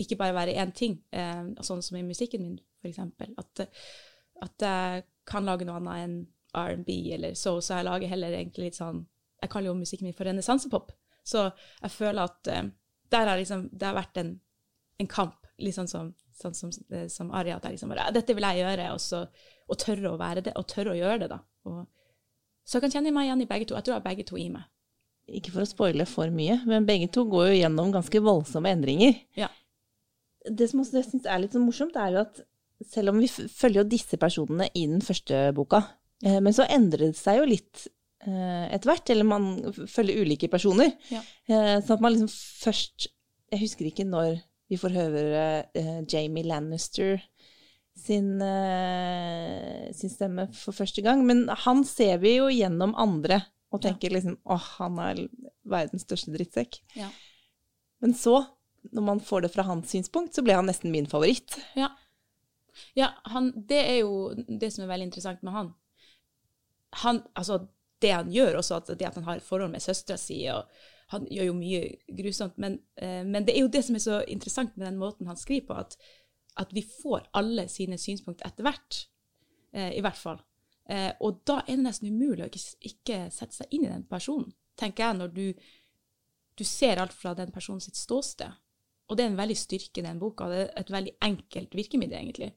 ikke 0.00 0.18
bare 0.18 0.36
være 0.36 0.58
én 0.58 0.74
ting, 0.74 0.98
eh, 1.14 1.42
sånn 1.62 1.82
som 1.84 1.98
i 1.98 2.04
musikken 2.06 2.42
min, 2.42 2.60
eksempel. 2.84 3.30
At, 3.40 3.66
at 4.44 4.66
jeg 4.66 5.04
kan 5.28 5.46
lage 5.46 5.66
noe 5.68 5.78
annet 5.80 6.04
enn 6.04 6.16
R&B 6.54 6.98
eller 7.16 7.34
så, 7.38 7.56
så 7.64 7.78
jeg 7.78 7.86
lager 7.88 8.10
heller 8.10 8.34
egentlig 8.36 8.68
litt 8.68 8.78
sånn 8.78 9.04
Jeg 9.44 9.52
kaller 9.52 9.70
jo 9.70 9.78
musikken 9.78 10.08
min 10.08 10.16
for 10.16 10.28
renessansepop. 10.28 10.92
Så 11.24 11.46
jeg 11.46 11.92
føler 11.94 12.26
at 12.26 12.52
eh, 12.52 12.68
der 13.14 13.30
har 13.30 13.40
liksom, 13.40 13.68
det 13.72 13.88
har 13.88 13.96
vært 13.96 14.20
en, 14.20 14.34
en 15.00 15.10
kamp, 15.10 15.40
litt 15.62 15.76
sånn 15.76 15.88
som, 15.90 16.12
sånn 16.34 16.56
som, 16.56 16.72
eh, 16.90 17.06
som 17.12 17.32
Arja, 17.36 17.58
at 17.58 17.68
jeg 17.68 17.76
liksom 17.76 17.92
bare 17.94 18.10
Dette 18.14 18.36
vil 18.36 18.46
jeg 18.48 18.64
gjøre, 18.64 18.92
og, 18.92 19.02
så, 19.02 19.24
og 19.68 19.80
tørre 19.80 20.12
å 20.12 20.20
være 20.20 20.44
det, 20.48 20.54
og 20.58 20.68
tørre 20.70 20.94
å 20.94 20.98
gjøre 20.98 21.24
det, 21.24 21.30
da. 21.32 21.40
Og, 21.70 21.84
så 22.64 22.78
jeg 22.78 22.86
kan 22.86 22.94
kjenne 22.96 23.12
meg 23.12 23.28
igjen 23.28 23.44
i 23.44 23.48
begge 23.48 23.68
to. 23.68 23.76
Jeg 23.76 23.86
tror 23.86 23.94
jeg 23.94 24.00
har 24.00 24.08
begge 24.08 24.24
to 24.28 24.38
i 24.40 24.48
meg. 24.52 24.64
Ikke 25.38 25.52
for 25.54 25.64
å 25.64 25.68
spoile 25.68 26.04
for 26.08 26.32
mye, 26.32 26.58
men 26.68 26.88
begge 26.88 27.10
to 27.12 27.24
går 27.28 27.50
jo 27.50 27.60
gjennom 27.60 27.92
ganske 27.92 28.20
voldsomme 28.24 28.72
endringer. 28.72 29.18
Ja. 29.38 29.50
Det 30.44 30.68
som 30.68 30.82
også 30.82 30.98
jeg 31.00 31.08
syns 31.08 31.28
er 31.28 31.40
litt 31.40 31.56
så 31.56 31.60
morsomt, 31.60 31.96
er 31.96 32.12
jo 32.12 32.22
at 32.24 32.42
selv 32.90 33.14
om 33.14 33.20
vi 33.22 33.28
følger 33.30 33.82
jo 33.82 33.88
disse 33.88 34.18
personene 34.20 34.68
i 34.76 34.84
den 34.90 35.04
første 35.04 35.46
boka, 35.56 35.80
eh, 36.24 36.40
men 36.44 36.56
så 36.56 36.66
endrer 36.68 37.06
det 37.08 37.20
seg 37.20 37.40
jo 37.40 37.48
litt 37.48 37.86
etter 38.26 38.88
hvert, 38.90 39.10
eller 39.10 39.24
man 39.28 39.46
følger 39.90 40.22
ulike 40.24 40.48
personer. 40.48 40.94
Ja. 41.12 41.20
Eh, 41.48 41.76
sånn 41.84 41.98
at 41.98 42.04
man 42.04 42.14
liksom 42.14 42.30
først 42.32 43.10
Jeg 43.52 43.60
husker 43.60 43.86
ikke 43.86 44.06
når 44.08 44.40
vi 44.70 44.78
får 44.80 44.94
høre 44.96 45.20
eh, 45.76 46.00
Jamie 46.10 46.42
Lannister 46.48 47.20
sin, 47.94 48.40
eh, 48.42 49.92
sin 49.94 50.10
stemme 50.10 50.48
for 50.56 50.74
første 50.74 51.02
gang, 51.04 51.20
men 51.26 51.44
han 51.48 51.84
ser 51.86 52.18
vi 52.18 52.36
jo 52.38 52.48
gjennom 52.50 52.94
andre 52.98 53.44
og 53.70 53.82
Ja. 53.82 53.90
tenker 53.90 54.10
liksom 54.10 54.38
åh, 54.46 54.64
han 54.78 54.98
er 54.98 55.28
verdens 55.64 56.02
største 56.02 56.32
drittsekk. 56.34 56.80
Ja. 56.96 57.08
Men 58.00 58.14
så, 58.14 58.46
når 58.92 59.02
man 59.02 59.20
får 59.20 59.42
det 59.42 59.52
fra 59.54 59.62
hans 59.62 59.90
synspunkt, 59.90 60.34
så 60.34 60.42
ble 60.42 60.54
han 60.54 60.66
nesten 60.66 60.90
min 60.90 61.06
favoritt. 61.06 61.56
Ja. 61.76 61.88
ja 62.94 63.12
han, 63.26 63.52
det 63.56 63.80
er 63.84 64.00
jo 64.02 64.34
det 64.34 64.72
som 64.72 64.84
er 64.84 64.92
veldig 64.92 65.08
interessant 65.12 65.42
med 65.42 65.52
han. 65.52 65.72
Han, 67.04 67.22
altså, 67.34 67.66
det 68.02 68.10
han 68.12 68.32
gjør 68.32 68.58
også, 68.60 68.80
at 68.80 68.98
det 68.98 69.06
at 69.06 69.14
han 69.14 69.26
har 69.28 69.38
et 69.38 69.46
forhold 69.46 69.72
med 69.72 69.82
søstera 69.82 70.18
si, 70.20 70.40
og 70.52 70.64
han 71.12 71.26
gjør 71.30 71.50
jo 71.50 71.56
mye 71.58 71.82
grusomt, 72.16 72.58
men, 72.58 72.78
eh, 72.96 73.22
men 73.26 73.46
det 73.46 73.54
er 73.56 73.64
jo 73.64 73.72
det 73.72 73.84
som 73.84 73.96
er 73.96 74.04
så 74.04 74.20
interessant 74.28 74.76
med 74.76 74.86
den 74.86 74.98
måten 75.00 75.28
han 75.30 75.38
skriver 75.40 75.66
på, 75.68 75.78
at, 75.84 75.96
at 76.60 76.74
vi 76.74 76.82
får 77.02 77.28
alle 77.34 77.68
sine 77.68 77.98
synspunkt 78.00 78.42
etter 78.46 78.66
hvert, 78.66 79.04
eh, 79.72 79.92
i 79.98 80.02
hvert 80.04 80.18
fall. 80.18 80.42
Eh, 80.90 81.12
og 81.24 81.40
da 81.48 81.62
er 81.62 81.76
det 81.78 81.86
nesten 81.86 82.12
umulig 82.12 82.44
å 82.44 82.50
ikke, 82.50 82.64
ikke 82.90 83.22
sette 83.32 83.56
seg 83.56 83.72
inn 83.72 83.86
i 83.86 83.92
den 83.92 84.04
personen, 84.08 84.52
tenker 84.80 85.06
jeg, 85.06 85.18
når 85.20 85.32
du, 85.32 85.46
du 86.58 86.64
ser 86.68 87.00
alt 87.00 87.14
fra 87.16 87.34
den 87.38 87.52
personen 87.54 87.82
sitt 87.84 87.98
ståsted. 87.98 88.60
Og 89.08 89.16
det 89.16 89.24
er 89.24 89.32
en 89.32 89.40
veldig 89.40 89.56
styrke 89.58 90.00
i 90.00 90.06
den 90.06 90.20
boka. 90.20 90.48
Det 90.48 90.60
er 90.62 90.70
et 90.80 90.92
veldig 90.92 91.14
enkelt 91.26 91.76
virkemiddel, 91.76 92.18
egentlig. 92.20 92.52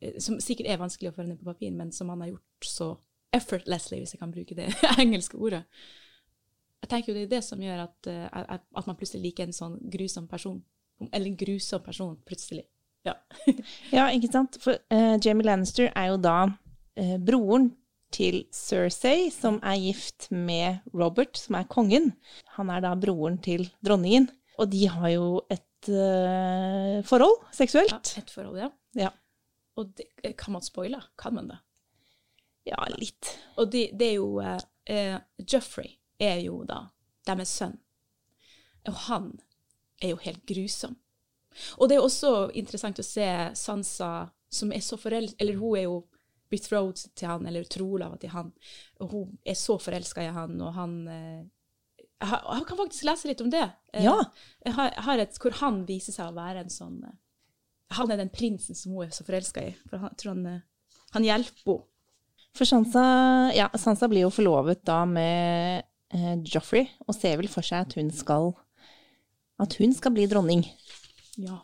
Eh, 0.00 0.18
Som 0.22 0.40
sikkert 0.42 0.70
er 0.70 0.82
vanskelig 0.82 1.12
å 1.12 1.16
få 1.16 1.26
ned 1.26 1.40
på 1.40 1.50
papir, 1.50 1.72
men 1.74 1.92
som 1.94 2.10
han 2.12 2.22
har 2.24 2.34
gjort 2.34 2.68
så 2.68 2.92
effortlessly, 3.32 3.98
hvis 4.02 4.14
jeg 4.14 4.20
kan 4.20 4.32
bruke 4.32 4.56
det 4.56 4.68
engelske 5.02 5.38
ordet. 5.38 5.62
Jeg 6.82 6.90
tenker 6.90 7.12
jo 7.12 7.18
det 7.18 7.26
er 7.28 7.34
det 7.36 7.44
som 7.46 7.60
gjør 7.62 7.84
at, 7.84 8.10
eh, 8.10 8.26
at 8.32 8.62
at 8.76 8.86
man 8.88 8.98
plutselig 8.98 9.28
liker 9.28 9.46
en 9.46 9.56
sånn 9.56 9.78
grusom 9.92 10.26
person. 10.28 10.62
Eller 11.10 11.30
en 11.30 11.38
grusom 11.38 11.82
person, 11.82 12.16
plutselig. 12.26 12.66
Ja. 13.06 13.14
Ja, 13.92 14.08
ikke 14.14 14.30
sant? 14.32 14.58
For 14.62 14.78
uh, 14.94 15.16
Jamie 15.22 15.46
Lannister 15.46 15.90
er 15.90 16.12
jo 16.12 16.18
da 16.22 16.36
uh, 16.48 17.16
broren 17.22 17.72
til 18.12 18.42
Cersei, 18.52 19.30
som 19.32 19.58
er 19.64 19.80
gift 19.80 20.28
med 20.30 20.82
Robert, 20.94 21.38
som 21.40 21.56
er 21.58 21.68
kongen. 21.70 22.12
Han 22.58 22.70
er 22.70 22.84
da 22.84 22.92
broren 22.98 23.38
til 23.42 23.66
dronningen. 23.84 24.28
Og 24.60 24.68
de 24.72 24.84
har 24.92 25.08
jo 25.14 25.28
et 25.50 25.88
uh, 25.88 27.00
forhold, 27.08 27.38
ja 27.48 27.56
seksuelt. 27.62 28.14
et 28.20 28.30
forhold, 28.30 28.58
ja. 28.60 28.70
Ja. 28.98 29.10
Og 29.80 29.94
det, 29.96 30.36
kan 30.38 30.52
man 30.52 30.62
spoile? 30.64 31.00
Kan 31.18 31.34
man 31.38 31.48
det? 31.48 31.58
Ja, 32.68 32.78
litt. 32.98 33.32
Og 33.58 33.70
det, 33.72 33.88
det 33.98 34.12
er 34.12 34.18
jo 34.20 34.40
eh, 34.40 35.16
Jeffrey 35.42 35.96
er 36.22 36.38
jo 36.44 36.62
da 36.68 36.84
deres 37.26 37.50
sønn. 37.58 37.78
Og 38.90 38.94
han 39.08 39.32
er 40.02 40.12
jo 40.14 40.20
helt 40.24 40.44
grusom. 40.46 40.96
Og 41.78 41.88
det 41.90 41.98
er 41.98 42.04
også 42.06 42.50
interessant 42.56 42.98
å 43.02 43.04
se 43.06 43.26
Sansa, 43.58 44.12
som 44.52 44.72
er 44.72 44.80
så 44.84 44.96
forelsket 45.00 45.40
Eller 45.42 45.58
hun 45.60 45.76
er 45.76 45.84
jo 45.84 45.98
betrothed 46.52 47.14
til 47.16 47.28
han, 47.30 47.46
eller 47.48 47.64
trolova 47.64 48.16
til 48.20 48.32
han. 48.34 48.50
Og 49.00 49.12
hun 49.14 49.36
er 49.48 49.56
så 49.56 49.78
forelska 49.80 50.24
i 50.26 50.32
han, 50.34 50.58
og 50.60 50.74
han 50.76 50.96
eh, 51.08 51.42
jeg, 52.22 52.28
har, 52.28 52.42
jeg 52.58 52.66
kan 52.68 52.78
faktisk 52.82 53.06
lese 53.08 53.30
litt 53.30 53.40
om 53.40 53.50
det. 53.52 53.64
Eh, 53.94 54.04
Ja. 54.04 54.18
Jeg 54.66 54.76
har, 54.76 54.90
jeg 54.92 55.06
har 55.08 55.22
et 55.22 55.38
hvor 55.40 55.56
han 55.62 55.80
viser 55.88 56.12
seg 56.14 56.28
å 56.28 56.36
være 56.36 56.66
en 56.66 56.70
sånn 56.72 56.98
eh, 57.08 57.16
Han 57.96 58.12
er 58.12 58.20
den 58.20 58.30
prinsen 58.32 58.76
som 58.78 58.92
hun 58.92 59.06
er 59.06 59.16
så 59.16 59.24
forelska 59.24 59.64
i. 59.64 59.72
For 59.88 60.04
han, 60.04 60.12
tror 60.20 60.34
han, 60.36 60.44
eh, 60.46 61.00
han 61.16 61.26
hjelper 61.26 61.64
henne. 61.72 61.88
For 62.54 62.64
Sansa, 62.68 63.52
ja, 63.56 63.70
Sansa 63.74 64.08
blir 64.08 64.26
jo 64.26 64.30
forlovet 64.30 64.84
da 64.84 65.04
med 65.08 65.84
eh, 66.12 66.34
Joffrey, 66.44 66.90
og 67.08 67.16
ser 67.16 67.38
vel 67.40 67.48
for 67.48 67.64
seg 67.64 67.86
at 67.86 67.96
hun 67.96 68.10
skal 68.12 68.52
at 69.62 69.76
hun 69.78 69.92
skal 69.94 70.12
bli 70.12 70.26
dronning. 70.26 70.66
Ja. 71.38 71.62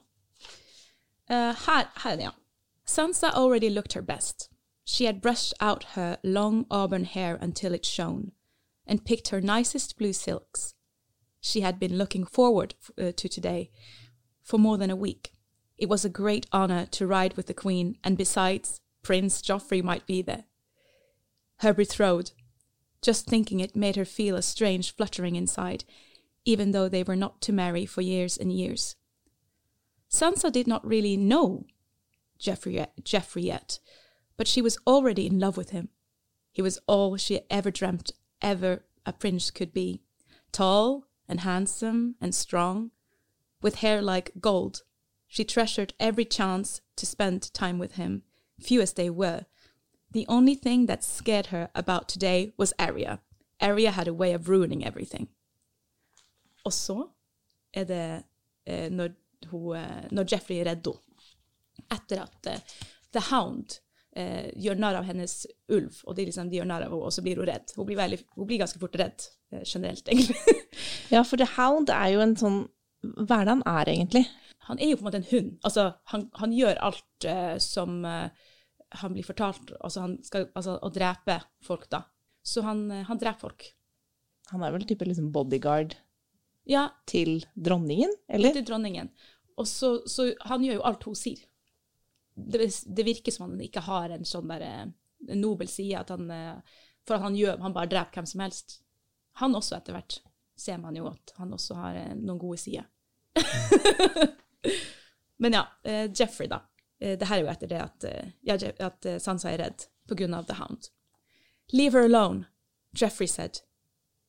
Uh, 1.28 1.52
her, 1.66 1.90
her 2.04 2.14
er 2.16 2.22
ja. 2.22 2.30
Sansa 2.86 3.30
already 3.34 3.68
looked 3.68 3.92
her 3.92 4.02
best. 4.02 4.48
She 4.84 5.04
had 5.04 5.20
brushed 5.20 5.52
out 5.60 5.84
her 5.94 6.16
long 6.24 6.64
auburn 6.70 7.04
hair 7.04 7.36
until 7.40 7.74
it 7.74 7.84
shone, 7.84 8.32
and 8.86 9.04
picked 9.04 9.28
her 9.28 9.40
nicest 9.40 9.98
blue 9.98 10.14
silks. 10.14 10.74
She 11.40 11.60
had 11.60 11.78
been 11.78 11.98
looking 11.98 12.24
forward 12.24 12.74
uh, 12.98 13.12
to 13.12 13.28
today 13.28 13.70
for 14.42 14.58
more 14.58 14.78
than 14.78 14.90
a 14.90 14.96
week. 14.96 15.32
It 15.76 15.88
was 15.88 16.04
a 16.04 16.08
great 16.22 16.46
honor 16.50 16.86
to 16.86 17.06
ride 17.06 17.36
with 17.36 17.46
the 17.46 17.54
Queen, 17.54 17.98
and 18.02 18.16
besides, 18.16 18.80
Prince 19.02 19.42
Joffrey 19.42 19.82
might 19.82 20.06
be 20.06 20.22
there. 20.22 20.44
Her 21.58 21.74
betrothed. 21.74 22.32
Just 23.02 23.26
thinking 23.26 23.60
it 23.60 23.76
made 23.76 23.96
her 23.96 24.04
feel 24.04 24.36
a 24.36 24.42
strange 24.42 24.94
fluttering 24.94 25.36
inside, 25.36 25.84
even 26.44 26.72
though 26.72 26.88
they 26.88 27.02
were 27.02 27.16
not 27.16 27.40
to 27.42 27.52
marry 27.52 27.86
for 27.86 28.00
years 28.00 28.36
and 28.36 28.52
years. 28.52 28.96
Sansa 30.10 30.50
did 30.50 30.66
not 30.66 30.86
really 30.86 31.16
know 31.16 31.66
Geoffrey 32.38 32.74
yet, 32.74 32.92
Geoffrey 33.04 33.42
yet, 33.42 33.78
but 34.36 34.48
she 34.48 34.62
was 34.62 34.78
already 34.86 35.26
in 35.26 35.38
love 35.38 35.56
with 35.56 35.70
him. 35.70 35.88
He 36.52 36.62
was 36.62 36.78
all 36.86 37.16
she 37.16 37.40
ever 37.50 37.70
dreamt 37.70 38.12
ever 38.40 38.84
a 39.04 39.12
prince 39.12 39.50
could 39.50 39.72
be 39.72 40.02
tall 40.52 41.06
and 41.28 41.40
handsome 41.40 42.14
and 42.20 42.34
strong, 42.34 42.90
with 43.60 43.76
hair 43.76 44.00
like 44.00 44.32
gold. 44.40 44.82
She 45.26 45.44
treasured 45.44 45.94
every 46.00 46.24
chance 46.24 46.80
to 46.96 47.06
spend 47.06 47.52
time 47.52 47.78
with 47.78 47.96
him, 47.96 48.22
few 48.60 48.80
as 48.80 48.94
they 48.94 49.10
were. 49.10 49.46
The 50.12 50.24
only 50.28 50.54
thing 50.54 50.86
that 50.86 51.04
scared 51.04 51.46
her 51.46 51.68
about 51.74 52.08
today 52.08 52.52
was 52.56 52.72
Aria. 52.78 53.20
Aria 53.60 53.90
had 53.90 54.08
a 54.08 54.14
way 54.14 54.32
of 54.32 54.48
ruining 54.48 54.84
everything. 54.84 55.28
Og 56.64 56.72
så 56.72 57.08
er 57.74 57.84
det 57.84 58.22
eh, 58.66 58.88
når, 58.92 59.08
hun, 59.50 59.76
eh, 59.76 60.08
når 60.10 60.32
Jeffrey 60.32 60.60
er 60.60 60.70
redd 60.70 60.88
henne. 60.88 61.04
Etter 61.92 62.22
at 62.24 62.48
eh, 62.50 62.78
The 63.12 63.22
Hound 63.30 63.78
eh, 64.16 64.48
gjør 64.56 64.80
narr 64.80 64.98
av 65.00 65.06
hennes 65.08 65.46
ulv, 65.72 66.00
og 66.04 66.16
de, 66.16 66.26
liksom, 66.28 66.50
de 66.50 66.58
gjør 66.58 66.68
narr 66.68 66.86
av 66.86 66.92
henne, 66.92 67.04
og 67.04 67.14
så 67.14 67.24
blir 67.24 67.40
hun 67.40 67.48
redd. 67.48 67.72
Hun 67.76 67.86
blir, 67.88 68.00
veldig, 68.00 68.18
hun 68.36 68.48
blir 68.48 68.60
ganske 68.62 68.80
fort 68.80 68.96
redd, 68.98 69.28
eh, 69.52 69.64
generelt, 69.64 70.08
egentlig. 70.08 70.36
Ja, 71.14 71.22
for 71.24 71.40
The 71.40 71.48
Hound 71.56 71.88
er 71.88 72.10
jo 72.12 72.20
en 72.20 72.34
sånn 72.36 72.58
Hva 73.00 73.38
er 73.38 73.46
det 73.46 73.52
han 73.54 73.62
er, 73.70 73.88
egentlig? 73.88 74.24
han 74.68 74.80
er 74.82 74.90
jo 74.90 74.98
på 74.98 75.04
en 75.04 75.06
måte 75.06 75.20
en 75.22 75.30
hund. 75.30 75.52
Altså, 75.64 75.84
han, 76.12 76.26
han 76.36 76.52
gjør 76.52 76.80
alt 76.84 77.26
som 77.64 78.02
eh, 78.04 78.47
han 78.90 79.12
blir 79.12 79.26
fortalt, 79.26 79.72
altså, 79.80 80.00
han 80.00 80.16
skal, 80.24 80.48
altså 80.56 80.78
å 80.82 80.90
drepe 80.92 81.38
folk, 81.64 81.88
da. 81.92 82.02
Så 82.42 82.62
han, 82.64 82.90
eh, 82.90 83.04
han 83.08 83.20
dreper 83.20 83.40
folk. 83.40 83.66
Han 84.52 84.64
er 84.64 84.72
vel 84.72 84.86
type 84.88 85.04
liksom 85.04 85.32
bodyguard 85.32 85.98
Ja, 86.68 86.88
til 87.08 87.42
dronningen, 87.54 88.12
eller? 88.28 88.54
til 88.56 88.64
dronningen. 88.64 89.10
Og 89.58 89.68
så, 89.68 89.98
så 90.08 90.30
han 90.48 90.64
gjør 90.64 90.78
jo 90.78 90.86
alt 90.88 91.04
hun 91.08 91.18
sier. 91.18 91.42
Det, 92.34 92.68
det 92.86 93.04
virker 93.04 93.34
som 93.34 93.48
han 93.48 93.60
ikke 93.64 93.82
har 93.82 94.14
en 94.14 94.28
sånn 94.28 94.48
der 94.52 94.64
eh, 94.64 94.84
en 95.28 95.40
nobel 95.42 95.68
side, 95.68 96.00
at 96.00 96.12
han, 96.14 96.30
eh, 96.30 96.80
for 97.08 97.20
han, 97.20 97.36
gjør, 97.36 97.58
han 97.64 97.76
bare 97.76 97.90
dreper 97.90 98.20
hvem 98.20 98.30
som 98.30 98.44
helst. 98.44 98.80
Han 99.42 99.56
også, 99.58 99.78
etter 99.78 99.96
hvert, 99.96 100.20
ser 100.58 100.80
man 100.82 100.96
jo 100.96 101.10
at 101.10 101.34
han 101.38 101.52
også 101.54 101.76
har 101.78 102.00
noen 102.16 102.40
gode 102.40 102.58
sider. 102.62 102.88
Men 105.42 105.54
ja, 105.54 105.60
Jeffrey, 106.10 106.48
da. 106.50 106.64
Eh, 107.00 107.18
det 107.18 107.28
her 107.28 107.36
er 107.36 107.40
jo 107.40 107.50
etter 107.50 107.66
det 107.68 107.80
at, 107.80 108.04
eh, 108.04 108.30
ja, 108.42 108.56
Je- 108.56 108.72
at 108.80 109.06
eh, 109.06 109.18
Sansa 109.18 109.50
er 109.50 109.58
redd 109.58 109.86
på 110.08 110.14
grunn 110.14 110.34
av 110.34 110.46
The 110.46 110.54
Hound. 110.54 110.90
Leave 111.72 111.92
her 111.92 112.04
alone. 112.04 112.46
Geoffrey 112.94 113.26
said. 113.26 113.60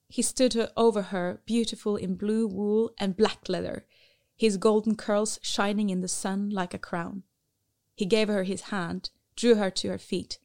He 0.10 0.22
stood 0.22 0.56
over 0.76 1.02
her, 1.02 1.42
beautiful 1.46 1.96
in 1.96 2.16
blue 2.18 2.48
wool 2.48 2.92
and 3.00 3.16
black 3.16 3.48
leather, 3.48 3.86
his 4.36 4.58
golden 4.58 4.96
curls 4.96 5.40
shining 5.42 5.90
in 5.90 6.02
the 6.02 6.08
sun 6.08 6.50
like 6.50 6.74
a 6.74 6.80
crown. 6.80 7.24
He 7.96 8.06
gave 8.06 8.28
her 8.28 8.44
his 8.44 8.62
hand, 8.70 9.10
drew 9.36 9.56
her 9.56 9.70
to 9.72 9.88
her 9.90 9.98
feet. 10.00 10.40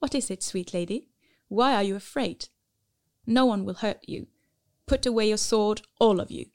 What 0.00 0.14
is 0.14 0.30
it, 0.30 0.42
sweet 0.42 0.74
lady? 0.74 1.08
Why 1.48 1.74
are 1.74 1.82
you 1.84 1.96
afraid? 1.96 2.48
No 3.26 3.46
one 3.46 3.64
will 3.64 3.74
hurt 3.74 4.00
you. 4.08 4.26
Put 4.86 5.06
away 5.06 5.28
your 5.28 5.38
sword, 5.38 5.82
all 5.98 6.20
of 6.20 6.30
you. 6.30 6.46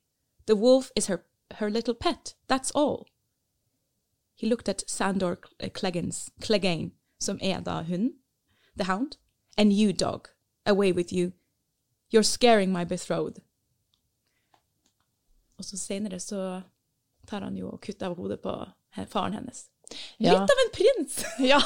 The 0.45 0.55
wolf 0.55 0.91
is 0.95 1.07
her, 1.07 1.25
her 1.55 1.69
little 1.69 1.93
pet, 1.95 2.35
that's 2.47 2.71
all. 2.71 3.07
He 4.43 4.49
looked 4.49 4.67
at 4.67 4.83
Sandor 4.89 5.37
Clegans, 5.73 6.29
Clegane, 6.41 6.91
som 7.17 7.39
er 7.41 7.61
da 7.61 7.81
hunden, 7.81 8.11
the 8.75 8.83
hound, 8.83 9.15
and 9.57 9.71
you, 9.71 9.93
dog, 9.93 10.27
away 10.65 10.91
with 10.91 11.13
you. 11.13 11.31
You're 12.11 12.23
scaring 12.23 12.73
my 12.73 12.83
betrothed. 12.83 13.39
Og 15.57 15.65
så 15.65 15.77
senere 15.77 16.19
så 16.19 16.61
tar 17.27 17.41
han 17.41 17.55
jo 17.55 17.69
og 17.69 17.79
kutter 17.81 18.09
av 18.09 18.17
hodet 18.17 18.41
på 18.43 18.51
faren 19.07 19.33
hennes. 19.33 19.69
Ja. 20.17 20.33
Litt 20.33 20.51
av 20.51 20.63
en 20.65 20.73
prins! 20.75 21.23
Ja. 21.39 21.61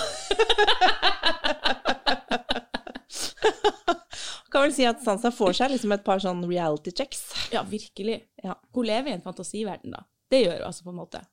kan 4.51 4.67
vel 4.67 4.74
si 4.74 4.86
at 4.86 5.01
Sansa 5.01 5.31
får 5.34 5.57
seg 5.57 5.74
liksom 5.74 5.98
et 5.98 6.05
par 6.05 6.22
sånn 6.22 6.46
reality 6.46 6.93
checks. 6.93 7.25
Ja, 7.50 7.65
virkelig. 7.65 8.19
Ja. 8.43 8.60
Hun 8.77 8.86
lever 8.86 9.10
i 9.10 9.17
en 9.17 9.25
fantasiverden, 9.25 9.98
da. 9.98 10.05
Det 10.29 10.43
gjør 10.43 10.60
hun 10.60 10.69
altså, 10.69 10.86
på 10.86 10.93
en 10.93 11.01
måte. 11.01 11.24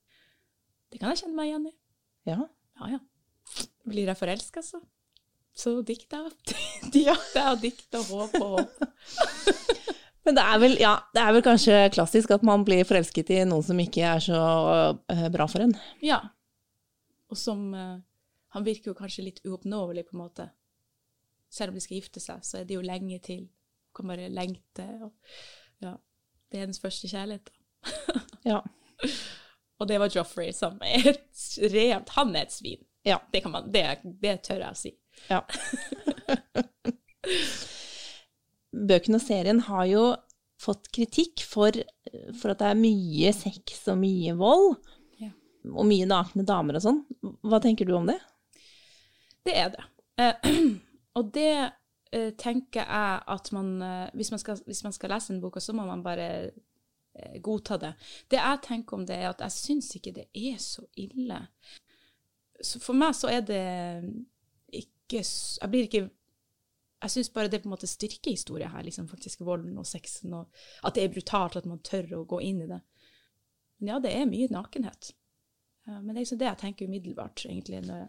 Det 0.95 1.01
kan 1.03 1.11
jeg 1.11 1.25
kjenne 1.25 1.35
meg 1.35 1.49
igjen 1.51 1.65
i. 1.67 1.73
Ja. 2.31 2.39
Ja, 2.79 2.91
ja. 2.95 3.01
Blir 3.85 4.07
jeg 4.07 4.19
forelska, 4.19 4.63
så 4.63 4.79
så 5.55 5.77
dikter 5.87 6.25
jeg. 6.25 6.57
Dikter 6.91 7.41
er 7.45 7.59
dikt 7.63 7.95
og 7.99 8.09
håp 8.11 8.39
og 8.41 8.57
håp. 8.57 8.81
Men 10.25 10.39
det 10.39 10.43
er, 10.43 10.59
vel, 10.63 10.75
ja, 10.81 10.95
det 11.13 11.21
er 11.21 11.35
vel 11.37 11.45
kanskje 11.45 11.81
klassisk 11.93 12.33
at 12.35 12.45
man 12.47 12.65
blir 12.65 12.87
forelsket 12.89 13.31
i 13.35 13.43
noen 13.47 13.63
som 13.67 13.81
ikke 13.83 14.07
er 14.09 14.23
så 14.25 14.41
eh, 15.13 15.27
bra 15.31 15.47
for 15.51 15.67
en. 15.67 15.75
Ja. 16.03 16.23
Og 17.29 17.39
som 17.39 17.67
eh, 17.77 17.99
Han 18.57 18.65
virker 18.65 18.93
jo 18.93 18.97
kanskje 18.97 19.27
litt 19.27 19.43
uoppnåelig, 19.45 20.07
på 20.09 20.17
en 20.17 20.23
måte. 20.23 20.49
Selv 21.53 21.73
om 21.73 21.79
de 21.79 21.85
skal 21.85 21.99
gifte 21.99 22.23
seg, 22.23 22.43
så 22.47 22.61
er 22.61 22.67
det 22.69 22.79
jo 22.79 22.87
lenge 22.87 23.19
til. 23.23 23.45
Kan 23.95 24.11
bare 24.11 24.31
lengte. 24.33 24.87
Og, 25.05 25.13
ja. 25.85 25.97
Det 26.49 26.59
er 26.59 26.67
hennes 26.67 26.83
første 26.83 27.11
kjærlighet, 27.11 27.51
da. 27.51 28.21
Ja. 28.47 28.61
Og 29.81 29.89
det 29.91 29.99
var 30.01 30.13
Joffrey, 30.13 30.53
som 30.55 30.79
er 30.85 31.15
et 31.15 31.47
rent 31.75 32.13
Han 32.17 32.35
er 32.37 32.47
et 32.47 32.55
svin. 32.55 32.83
Ja. 33.05 33.19
Det, 33.33 33.43
kan 33.45 33.53
man, 33.53 33.73
det, 33.73 33.85
det 34.23 34.39
tør 34.47 34.63
jeg 34.63 34.71
å 34.71 34.79
si. 34.79 34.95
ja. 35.33 35.43
Bøkene 38.75 39.21
og 39.21 39.23
serien 39.23 39.61
har 39.69 39.85
jo 39.87 40.05
fått 40.61 40.89
kritikk 40.95 41.45
for, 41.47 41.77
for 42.41 42.53
at 42.53 42.61
det 42.61 42.71
er 42.73 42.81
mye 42.81 43.31
sex 43.37 43.85
og 43.93 44.01
mye 44.01 44.35
vold. 44.39 44.75
Ja. 45.23 45.31
Og 45.71 45.87
mye 45.89 46.09
nakne 46.11 46.47
damer 46.49 46.81
og 46.81 46.85
sånn. 46.85 47.01
Hva 47.45 47.61
tenker 47.63 47.87
du 47.89 47.95
om 47.99 48.09
det? 48.11 48.19
Det 49.47 49.55
er 49.61 49.73
det. 49.75 49.85
Eh, 50.21 50.51
og 51.19 51.31
det 51.37 51.53
eh, 51.55 52.31
tenker 52.41 52.83
jeg 52.83 53.23
at 53.37 53.51
man 53.57 53.75
eh, 53.85 54.13
hvis, 54.17 54.33
man 54.35 54.43
skal, 54.43 54.61
hvis 54.67 54.85
man 54.87 54.97
skal 54.97 55.15
lese 55.15 55.35
en 55.35 55.43
bok, 55.45 55.61
så 55.63 55.77
må 55.77 55.87
man 55.89 56.05
bare 56.05 56.29
godta 57.43 57.79
det. 57.79 57.93
Det 58.31 58.41
jeg 58.41 58.63
tenker 58.67 58.99
om 58.99 59.07
det, 59.07 59.17
er 59.17 59.31
at 59.31 59.43
jeg 59.45 59.55
syns 59.55 59.91
ikke 59.97 60.15
det 60.17 60.27
er 60.35 60.59
så 60.63 60.87
ille. 61.01 61.41
Så 62.63 62.81
for 62.83 62.97
meg 62.99 63.15
så 63.19 63.31
er 63.33 63.43
det 63.47 63.63
ikke 64.75 65.21
Jeg 65.21 65.71
blir 65.71 65.85
ikke 65.89 66.03
Jeg 67.03 67.11
syns 67.13 67.29
bare 67.35 67.51
det 67.53 67.61
på 67.63 67.69
en 67.69 67.75
måte 67.75 67.91
styrker 67.91 68.31
historien 68.31 68.71
her, 68.73 68.83
liksom 68.83 69.09
faktisk 69.09 69.43
volden 69.45 69.77
og 69.79 69.87
sexen, 69.87 70.33
og 70.35 70.49
at 70.83 70.95
det 70.97 71.05
er 71.05 71.13
brutalt, 71.13 71.57
at 71.57 71.67
man 71.69 71.83
tør 71.85 72.15
å 72.17 72.25
gå 72.25 72.39
inn 72.41 72.63
i 72.65 72.69
det. 72.71 72.81
Men 73.79 73.91
ja, 73.91 73.99
det 74.01 74.15
er 74.17 74.31
mye 74.31 74.49
nakenhet. 74.49 75.11
Eh, 75.87 76.01
Men 76.01 76.15
det 76.15 76.17
er 76.17 76.23
liksom 76.23 76.41
det 76.41 76.47
jeg 76.49 76.61
tenker 76.63 76.89
umiddelbart, 76.89 77.45
egentlig. 77.45 77.83
når 77.85 77.99
jeg 77.99 78.09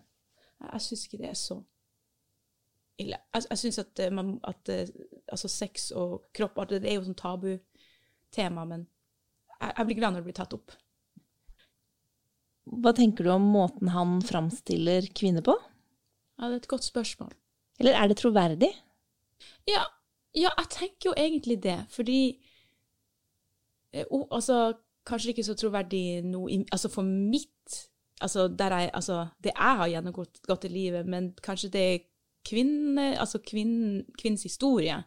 jeg, 0.73 0.81
syns 0.81 1.05
ikke 1.05 1.17
det 1.17 1.29
er 1.29 1.39
så 1.39 1.57
ille. 2.97 3.17
Jeg, 3.33 3.43
jeg 3.49 3.57
syns 3.57 3.79
at, 3.79 3.99
eh, 3.99 4.11
man, 4.13 4.39
at 4.43 4.69
eh, 4.69 4.87
altså 5.27 5.47
sex 5.51 5.91
og 5.91 6.29
kropp 6.33 6.61
det 6.69 6.83
er 6.85 6.95
jo 6.95 7.05
sånn 7.07 7.19
tabutema, 7.19 8.65
men 8.65 8.87
jeg, 9.71 9.87
blir 9.87 9.99
glad 9.99 10.13
når 10.13 10.23
det 10.23 10.29
blir 10.29 10.37
tatt 10.37 10.55
opp. 10.57 10.75
Hva 12.65 12.95
tenker 12.97 13.25
du 13.25 13.31
om 13.33 13.45
måten 13.53 13.91
han 13.93 14.17
framstiller 14.25 15.05
kvinner 15.17 15.45
på? 15.45 15.53
Ja, 16.39 16.47
det 16.47 16.53
er 16.53 16.61
et 16.63 16.71
godt 16.71 16.87
spørsmål. 16.87 17.33
Eller 17.79 17.97
er 17.99 18.09
det 18.09 18.17
troverdig? 18.21 18.71
Ja, 19.69 19.83
ja 20.35 20.51
jeg 20.61 20.71
tenker 20.73 21.11
jo 21.11 21.17
egentlig 21.17 21.59
det, 21.63 21.77
fordi 21.91 22.19
oh, 24.09 24.25
Altså, 24.31 24.73
kanskje 25.07 25.33
ikke 25.33 25.45
så 25.47 25.55
troverdig 25.59 26.23
nå 26.25 26.47
Altså 26.71 26.89
for 26.89 27.03
mitt 27.03 27.51
Altså, 28.23 28.47
der 28.47 28.77
jeg, 28.79 28.89
altså 28.93 29.27
det 29.43 29.51
jeg 29.51 29.77
har 29.77 29.89
gjennomgått 29.91 30.39
gått 30.47 30.65
i 30.65 30.71
livet, 30.71 31.05
men 31.05 31.33
kanskje 31.43 31.69
det 31.69 31.81
er 31.81 31.97
kvinne, 32.47 33.19
altså 33.19 33.41
kvinn, 33.43 34.05
kvinnens 34.15 34.45
historie, 34.47 35.01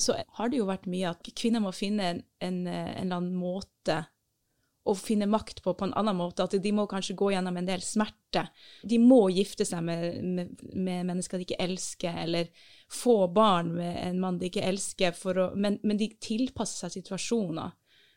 så 0.00 0.16
har 0.38 0.50
det 0.50 0.58
jo 0.58 0.66
vært 0.68 0.88
mye 0.90 1.12
at 1.12 1.30
kvinner 1.38 1.62
må 1.62 1.70
finne 1.74 2.10
en, 2.10 2.20
en, 2.42 2.66
eh, 2.66 2.90
en 2.96 3.06
eller 3.06 3.20
annen 3.20 3.38
måte 3.38 4.00
å 4.84 4.92
finne 4.98 5.26
makt 5.30 5.62
på 5.64 5.72
på 5.74 5.86
en 5.86 5.94
annen 5.96 6.16
måte. 6.18 6.44
At 6.44 6.56
de 6.60 6.72
må 6.76 6.84
kanskje 6.90 7.16
gå 7.16 7.30
gjennom 7.32 7.56
en 7.56 7.68
del 7.68 7.82
smerte. 7.84 8.46
De 8.84 8.98
må 9.00 9.22
gifte 9.32 9.64
seg 9.64 9.84
med, 9.86 10.18
med, 10.24 10.64
med 10.74 11.06
mennesker 11.08 11.40
de 11.40 11.46
ikke 11.46 11.60
elsker, 11.64 12.18
eller 12.26 12.50
få 12.92 13.24
barn 13.32 13.72
med 13.78 13.96
en 14.02 14.20
mann 14.20 14.40
de 14.40 14.50
ikke 14.50 14.66
elsker, 14.66 15.16
å, 15.32 15.50
men, 15.56 15.78
men 15.82 16.00
de 16.00 16.10
tilpasser 16.20 16.84
seg 16.84 16.98
situasjoner. 16.98 17.72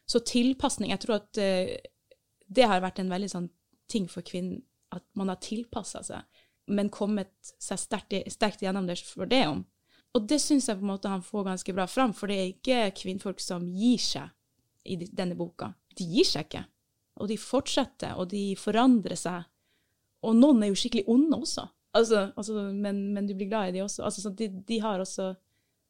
Så 0.08 0.24
tilpasning 0.24 0.92
Jeg 0.94 1.04
tror 1.04 1.18
at 1.22 1.40
eh, 1.44 1.78
det 2.48 2.68
har 2.68 2.84
vært 2.84 3.00
en 3.04 3.12
veldig 3.12 3.32
sånn 3.32 3.48
ting 3.92 4.08
for 4.12 4.26
kvinnen, 4.28 4.62
at 4.96 5.04
man 5.20 5.32
har 5.32 5.40
tilpassa 5.44 6.04
seg, 6.04 6.44
men 6.72 6.92
kommet 6.92 7.32
seg 7.60 7.80
sterkt, 7.80 8.16
sterkt 8.32 8.64
gjennom 8.64 8.88
det 8.88 9.00
for 9.04 9.28
det 9.28 9.44
om. 9.48 9.66
Og 10.18 10.26
det 10.26 10.40
syns 10.42 10.66
jeg 10.70 10.80
på 10.80 10.86
en 10.86 10.90
måte 10.96 11.12
han 11.12 11.22
får 11.22 11.46
ganske 11.52 11.74
bra 11.78 11.86
fram, 11.90 12.14
for 12.18 12.32
det 12.32 12.38
er 12.42 12.48
ikke 12.50 12.80
kvinnfolk 13.04 13.42
som 13.44 13.68
gir 13.70 14.02
seg 14.02 14.32
i 14.88 14.98
denne 15.06 15.38
boka. 15.38 15.70
De 15.98 16.08
gir 16.08 16.26
seg 16.26 16.48
ikke. 16.48 16.64
Og 17.22 17.30
de 17.30 17.38
fortsetter, 17.42 18.16
og 18.18 18.30
de 18.32 18.56
forandrer 18.58 19.18
seg. 19.20 19.46
Og 20.26 20.34
noen 20.38 20.64
er 20.64 20.72
jo 20.72 20.80
skikkelig 20.80 21.06
onde 21.14 21.38
også. 21.38 21.68
Altså, 21.98 22.24
altså, 22.38 22.66
men, 22.74 23.04
men 23.14 23.28
du 23.30 23.36
blir 23.38 23.50
glad 23.52 23.70
i 23.70 23.78
de 23.78 23.84
også. 23.86 24.04
Altså, 24.06 24.32
de, 24.38 24.50
de 24.68 24.80
har 24.84 25.02
også 25.02 25.32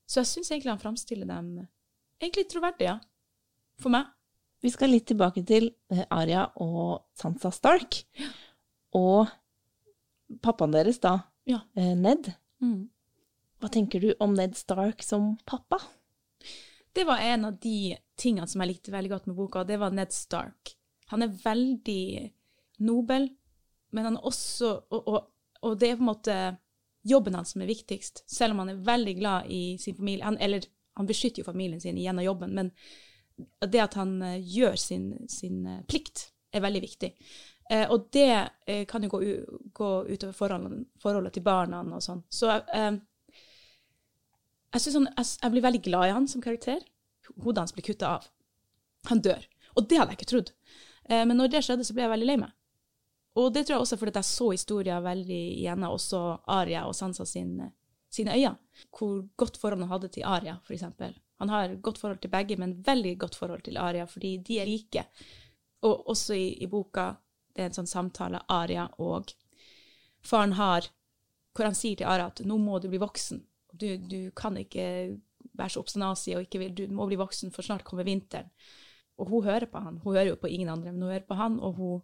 Så 0.07 0.21
jeg 0.21 0.29
syns 0.29 0.51
egentlig 0.51 0.71
han 0.71 0.79
framstiller 0.79 1.27
dem 1.27 1.47
egentlig 2.23 2.45
troverdig, 2.51 2.87
ja. 2.87 2.97
For 3.81 3.91
meg. 3.93 4.07
Vi 4.63 4.71
skal 4.73 4.89
litt 4.89 5.05
tilbake 5.09 5.43
til 5.45 5.67
Aria 5.91 6.07
Arya 6.15 6.43
og 6.63 7.03
Sansa 7.19 7.51
Stark. 7.53 7.99
Og 8.97 9.27
pappaen 10.41 10.73
deres, 10.73 10.99
da, 11.03 11.17
Ja. 11.47 11.59
eh, 11.75 11.93
Ned. 11.95 12.31
Mm. 12.63 12.87
Hva 13.57 13.69
tenker 13.73 14.03
du 14.03 14.11
om 14.21 14.35
Ned 14.37 14.57
Stark 14.57 15.01
som 15.03 15.35
pappa? 15.45 15.79
Det 16.93 17.05
var 17.07 17.17
en 17.17 17.45
av 17.45 17.57
de 17.61 17.97
tingene 18.17 18.47
som 18.49 18.61
jeg 18.61 18.71
likte 18.71 18.93
veldig 18.93 19.11
godt 19.11 19.27
med 19.29 19.37
boka, 19.37 19.63
det 19.63 19.79
var 19.81 19.93
Ned 19.93 20.13
Stark. 20.13 20.75
Han 21.13 21.23
er 21.23 21.33
veldig 21.43 22.05
nobel, 22.85 23.29
men 23.95 24.05
han 24.05 24.17
er 24.17 24.25
også 24.27 24.71
og, 24.91 25.07
og, 25.07 25.19
og 25.61 25.77
det 25.79 25.91
er 25.91 25.99
på 25.99 26.05
en 26.05 26.11
måte 26.11 26.37
jobben 27.07 27.37
hans 27.37 27.53
som 27.55 27.63
er 27.63 27.69
viktigst, 27.69 28.23
selv 28.29 28.53
om 28.53 28.63
han 28.63 28.73
er 28.73 28.85
veldig 28.85 29.13
glad 29.19 29.51
i 29.53 29.77
sin 29.81 29.95
familie. 29.95 30.25
Han, 30.25 30.37
eller 30.43 30.65
han 30.97 31.07
beskytter 31.07 31.41
jo 31.41 31.47
familien 31.47 31.81
sin 31.81 31.97
gjennom 31.97 32.25
jobben, 32.25 32.53
men 32.53 32.71
det 33.61 33.81
at 33.81 33.93
han 33.97 34.17
eh, 34.25 34.41
gjør 34.41 34.75
sin, 34.81 35.11
sin 35.29 35.65
eh, 35.65 35.83
plikt, 35.87 36.31
er 36.51 36.63
veldig 36.65 36.81
viktig. 36.81 37.11
Eh, 37.69 37.85
og 37.93 38.09
det 38.13 38.31
eh, 38.65 38.85
kan 38.89 39.03
jo 39.05 39.11
gå, 39.13 39.21
gå 39.77 39.91
utover 40.09 40.33
forholdet, 40.33 40.87
forholdet 41.01 41.37
til 41.37 41.45
barna 41.45 41.83
og 41.85 42.03
sånn. 42.03 42.23
Så 42.29 42.49
eh, 42.73 42.91
jeg, 44.73 44.93
han, 44.93 45.09
jeg, 45.15 45.31
jeg 45.41 45.53
blir 45.53 45.65
veldig 45.65 45.83
glad 45.87 46.07
i 46.07 46.15
han 46.17 46.27
som 46.27 46.43
karakter. 46.43 46.83
Hodet 47.43 47.63
hans 47.63 47.75
blir 47.75 47.85
kutta 47.87 48.17
av. 48.17 48.27
Han 49.11 49.21
dør. 49.23 49.43
Og 49.77 49.87
det 49.87 49.99
hadde 49.99 50.13
jeg 50.13 50.19
ikke 50.19 50.31
trodd. 50.33 50.53
Eh, 51.09 51.23
men 51.23 51.37
når 51.39 51.53
det 51.53 51.63
skjedde, 51.65 51.85
så 51.87 51.95
ble 51.95 52.05
jeg 52.05 52.13
veldig 52.15 52.29
lei 52.29 52.37
meg. 52.41 52.53
Og 53.37 53.51
det 53.53 53.67
tror 53.67 53.75
jeg 53.75 53.85
også 53.85 53.99
fordi 54.01 54.17
jeg 54.17 54.29
så 54.31 54.47
historien 54.49 55.03
veldig 55.05 55.41
igjennom, 55.59 55.93
også 55.93 56.21
Aria 56.49 56.87
og 56.89 56.95
Sansa 56.97 57.25
sin, 57.29 57.59
sine 58.09 58.33
øyne. 58.33 58.55
Hvor 58.89 59.19
godt 59.37 59.59
forhold 59.61 59.83
han 59.85 59.91
hadde 59.91 60.09
til 60.13 60.25
Aria, 60.25 60.57
for 60.65 60.73
eksempel. 60.73 61.13
Han 61.37 61.49
har 61.53 61.75
godt 61.85 61.99
forhold 62.01 62.21
til 62.21 62.33
begge, 62.33 62.57
men 62.57 62.79
veldig 62.85 63.17
godt 63.21 63.35
forhold 63.37 63.61
til 63.67 63.77
Aria, 63.77 64.07
fordi 64.09 64.37
de 64.47 64.59
er 64.59 64.65
like. 64.65 65.03
Og 65.85 66.09
også 66.09 66.33
i, 66.33 66.47
i 66.63 66.67
boka, 66.67 67.11
det 67.53 67.61
er 67.61 67.69
en 67.69 67.77
sånn 67.77 67.89
samtale 67.89 68.41
Aria 68.49 68.87
og 68.97 69.29
faren 70.25 70.57
har, 70.57 70.89
hvor 71.53 71.69
han 71.69 71.77
sier 71.77 71.99
til 71.99 72.09
Aria 72.09 72.31
at 72.31 72.41
nå 72.45 72.57
må 72.61 72.79
du 72.81 72.89
bli 72.89 73.01
voksen. 73.01 73.43
Du, 73.79 73.87
du 73.97 74.19
kan 74.37 74.57
ikke 74.57 74.87
være 75.57 75.73
så 75.73 75.81
obstinasig 75.81 76.35
og 76.37 76.45
ikke 76.45 76.61
vil, 76.61 76.75
du 76.77 76.93
må 76.93 77.07
bli 77.09 77.17
voksen, 77.19 77.51
for 77.53 77.65
snart 77.65 77.85
kommer 77.87 78.07
vinteren. 78.07 78.49
Og 79.17 79.29
hun 79.31 79.47
hører 79.47 79.65
på 79.71 79.81
han. 79.81 79.97
Hun 80.03 80.13
hører 80.13 80.33
jo 80.33 80.41
på 80.41 80.49
ingen 80.51 80.69
andre, 80.69 80.91
men 80.91 81.01
hun 81.01 81.11
hører 81.11 81.25
på 81.27 81.37
han, 81.39 81.59
og 81.59 81.73
hun 81.79 82.01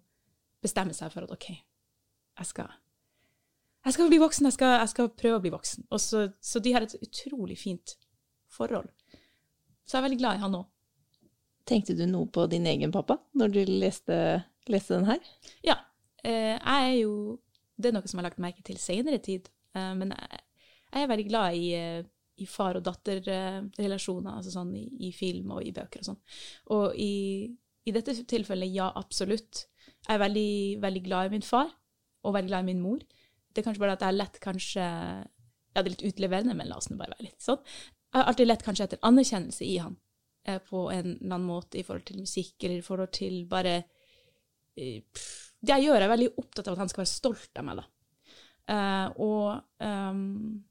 bestemmer 0.64 0.96
seg 0.98 1.12
for 1.14 1.26
at 1.26 1.34
OK, 1.34 1.50
jeg 2.40 2.50
skal, 2.50 2.72
jeg 3.86 3.96
skal 3.96 4.10
bli 4.10 4.20
voksen, 4.22 4.48
jeg 4.50 4.56
skal, 4.56 4.78
jeg 4.82 4.92
skal 4.94 5.12
prøve 5.22 5.40
å 5.40 5.44
bli 5.44 5.54
voksen. 5.54 5.88
Og 5.92 6.02
så, 6.02 6.28
så 6.42 6.62
de 6.64 6.74
har 6.74 6.86
et 6.86 6.96
utrolig 7.02 7.60
fint 7.60 7.98
forhold. 8.54 8.90
Så 9.84 9.98
jeg 9.98 10.02
er 10.02 10.08
veldig 10.08 10.22
glad 10.22 10.40
i 10.40 10.44
han 10.46 10.58
òg. 10.62 10.70
Tenkte 11.68 11.96
du 11.96 12.04
noe 12.10 12.28
på 12.28 12.46
din 12.52 12.66
egen 12.68 12.92
pappa 12.92 13.18
når 13.40 13.54
du 13.54 13.60
leste, 13.70 14.16
leste 14.72 14.98
den 14.98 15.08
her? 15.08 15.30
Ja. 15.64 15.78
Eh, 16.24 16.56
jeg 16.56 16.90
er 16.90 16.98
jo 17.02 17.40
Det 17.76 17.90
er 17.90 17.96
noe 17.96 18.08
som 18.08 18.20
jeg 18.20 18.22
har 18.22 18.30
lagt 18.30 18.42
merke 18.44 18.64
til 18.64 18.78
senere 18.80 19.18
tid. 19.24 19.48
Eh, 19.76 19.94
men 19.98 20.12
jeg, 20.14 20.43
jeg 20.94 21.06
er 21.06 21.10
veldig 21.10 21.26
glad 21.30 21.58
i, 21.58 21.72
eh, 21.78 22.04
i 22.44 22.48
far- 22.50 22.78
og 22.78 22.86
datterrelasjoner, 22.86 24.38
altså 24.38 24.54
sånn 24.54 24.74
i, 24.78 24.86
i, 25.08 25.12
film 25.16 25.54
og 25.56 25.66
i 25.66 25.74
bøker 25.74 26.02
og 26.02 26.10
sånn. 26.12 26.22
Og 26.76 27.00
i, 27.00 27.14
i, 27.86 27.94
dette 27.96 28.16
tilfellet, 28.30 28.74
ja, 28.74 28.90
absolutt. 29.00 29.68
Jeg 30.08 30.16
er 30.16 30.24
veldig, 30.24 30.54
veldig 30.84 31.04
glad 31.06 31.30
i 31.30 31.36
min 31.36 31.46
far, 31.46 31.72
og 32.24 32.38
veldig 32.38 32.52
glad 32.52 32.66
i 32.66 32.72
min 32.72 32.84
mor. 32.84 33.04
Det 33.54 33.62
er 33.62 33.68
kanskje 33.68 33.84
bare 33.84 33.98
at 33.98 34.06
jeg 34.06 34.14
er 34.14 34.22
lett 34.22 34.40
kanskje 34.44 34.86
Ja, 35.74 35.82
det 35.82 35.88
er 35.88 35.94
litt 35.96 36.10
utleverende, 36.14 36.54
men 36.54 36.68
la 36.70 36.78
oss 36.78 36.90
nå 36.90 37.00
bare 37.00 37.16
være 37.16 37.32
litt 37.32 37.42
sånn. 37.42 37.62
Jeg 38.14 38.20
har 38.20 38.28
alltid 38.30 38.46
lett 38.46 38.66
kanskje 38.66 38.86
etter 38.86 39.00
anerkjennelse 39.10 39.66
i 39.66 39.78
han, 39.82 39.96
eh, 40.46 40.60
på 40.62 40.84
en 40.94 41.16
eller 41.16 41.32
annen 41.32 41.48
måte 41.48 41.80
i 41.80 41.86
forhold 41.86 42.06
til 42.06 42.20
musikk, 42.22 42.54
eller 42.62 42.78
i 42.78 42.86
forhold 42.86 43.10
til 43.18 43.40
bare 43.50 43.80
eh, 44.78 45.02
Det 45.64 45.72
jeg 45.72 45.88
gjør, 45.88 46.04
er 46.04 46.12
veldig 46.12 46.30
opptatt 46.38 46.68
av 46.68 46.76
at 46.76 46.84
han 46.84 46.92
skal 46.92 47.02
være 47.02 47.10
stolt 47.14 47.58
av 47.58 47.66
meg, 47.66 47.82
da. 47.82 47.88
Eh, 48.74 49.08
og 49.24 49.48
um, 49.82 50.62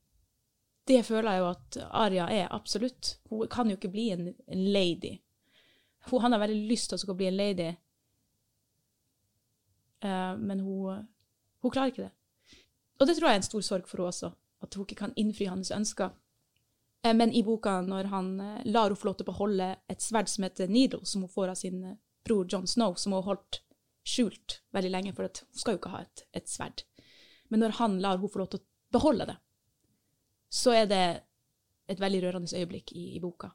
det 0.88 1.02
føler 1.06 1.30
jeg 1.30 1.42
jo 1.42 1.50
at 1.50 1.78
Aria 1.90 2.26
er, 2.30 2.48
absolutt. 2.50 3.16
Hun 3.30 3.46
kan 3.50 3.70
jo 3.70 3.76
ikke 3.78 3.92
bli 3.92 4.08
en, 4.14 4.32
en 4.32 4.64
lady. 4.74 5.16
Hun, 6.10 6.20
han 6.24 6.34
har 6.34 6.42
veldig 6.42 6.66
lyst 6.70 6.90
til 6.90 7.12
å 7.12 7.16
bli 7.18 7.28
en 7.30 7.38
lady, 7.38 7.68
uh, 10.02 10.34
men 10.38 10.64
hun, 10.64 11.04
hun 11.62 11.74
klarer 11.74 11.92
ikke 11.92 12.08
det. 12.08 12.58
Og 12.98 13.06
det 13.06 13.14
tror 13.18 13.28
jeg 13.28 13.38
er 13.38 13.40
en 13.42 13.46
stor 13.46 13.62
sorg 13.66 13.86
for 13.90 14.02
henne 14.02 14.10
også, 14.14 14.32
at 14.62 14.74
hun 14.74 14.86
ikke 14.86 14.98
kan 14.98 15.14
innfri 15.18 15.46
hans 15.50 15.70
ønsker. 15.74 16.10
Eh, 17.02 17.14
men 17.14 17.32
i 17.34 17.42
boka, 17.42 17.80
når 17.82 18.10
han 18.12 18.32
eh, 18.40 18.62
lar 18.70 18.90
henne 18.90 18.98
få 18.98 19.08
lov 19.10 19.18
til 19.18 19.26
å 19.26 19.32
beholde 19.32 19.68
et 19.90 20.02
sverd 20.04 20.30
som 20.30 20.46
heter 20.46 20.70
Needle, 20.70 21.02
som 21.06 21.24
hun 21.24 21.32
får 21.32 21.54
av 21.54 21.58
sin 21.58 21.80
bror 22.26 22.46
John 22.50 22.66
Snow, 22.70 22.94
som 22.94 23.14
hun 23.14 23.22
har 23.22 23.32
holdt 23.32 23.62
skjult 24.06 24.60
veldig 24.74 24.90
lenge, 24.90 25.14
for 25.14 25.26
hun 25.26 25.58
skal 25.58 25.76
jo 25.76 25.82
ikke 25.82 25.94
ha 25.94 26.04
et, 26.04 26.24
et 26.38 26.50
sverd. 26.50 26.84
Men 27.50 27.64
når 27.64 27.78
han 27.80 27.98
lar 28.02 28.18
henne 28.18 28.30
få 28.30 28.42
lov 28.42 28.52
til 28.52 28.62
å 28.62 28.68
beholde 28.94 29.28
det, 29.32 29.38
så 30.52 30.74
er 30.76 30.88
det 30.90 31.04
et 31.90 32.00
veldig 32.00 32.22
rørende 32.26 32.58
øyeblikk 32.58 32.92
i, 32.92 33.14
i 33.16 33.20
boka. 33.20 33.48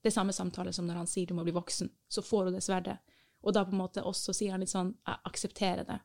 Det 0.00 0.10
er 0.10 0.16
samme 0.16 0.32
samtale 0.32 0.72
som 0.72 0.86
når 0.88 1.02
han 1.02 1.10
sier 1.10 1.28
du 1.28 1.36
må 1.36 1.44
bli 1.46 1.54
voksen, 1.54 1.90
så 2.08 2.24
får 2.24 2.48
hun 2.48 2.56
det 2.56 2.64
sverdet. 2.64 2.96
Og 3.44 3.54
da 3.56 3.64
på 3.64 3.74
en 3.74 3.82
måte 3.82 4.04
også 4.04 4.34
sier 4.36 4.54
han 4.54 4.64
litt 4.64 4.72
sånn 4.72 4.94
jeg 5.06 5.20
aksepterer 5.30 5.86
det. 5.88 5.98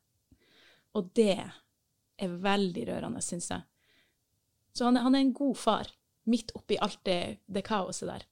Og 0.95 1.09
det 1.17 1.35
er 1.35 2.35
veldig 2.45 2.85
rørende, 2.89 3.23
syns 3.23 3.49
jeg. 3.51 3.65
Så 4.75 4.87
han, 4.87 4.99
han, 4.99 5.15
er 5.15 5.23
en 5.23 5.35
god 5.35 5.55
far, 5.59 5.89
midt 6.27 6.51
oppi 6.55 6.77
alt 6.83 7.01
det, 7.07 7.39
det 7.47 7.63
kaoset 7.67 8.11
der. 8.11 8.25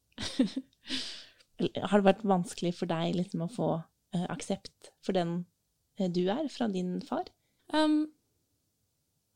Har 1.89 1.99
det 1.99 2.07
vært 2.07 2.25
vanskelig 2.27 2.73
for 2.77 2.91
deg 2.91 3.15
liksom, 3.17 3.45
å 3.45 3.51
få 3.51 3.69
uh, 3.79 4.25
aksept 4.31 4.91
for 5.03 5.15
den 5.15 5.43
uh, 5.99 6.07
du 6.11 6.25
er, 6.27 6.47
fra 6.51 6.67
din 6.71 6.97
far? 7.05 7.29
Um, 7.71 8.11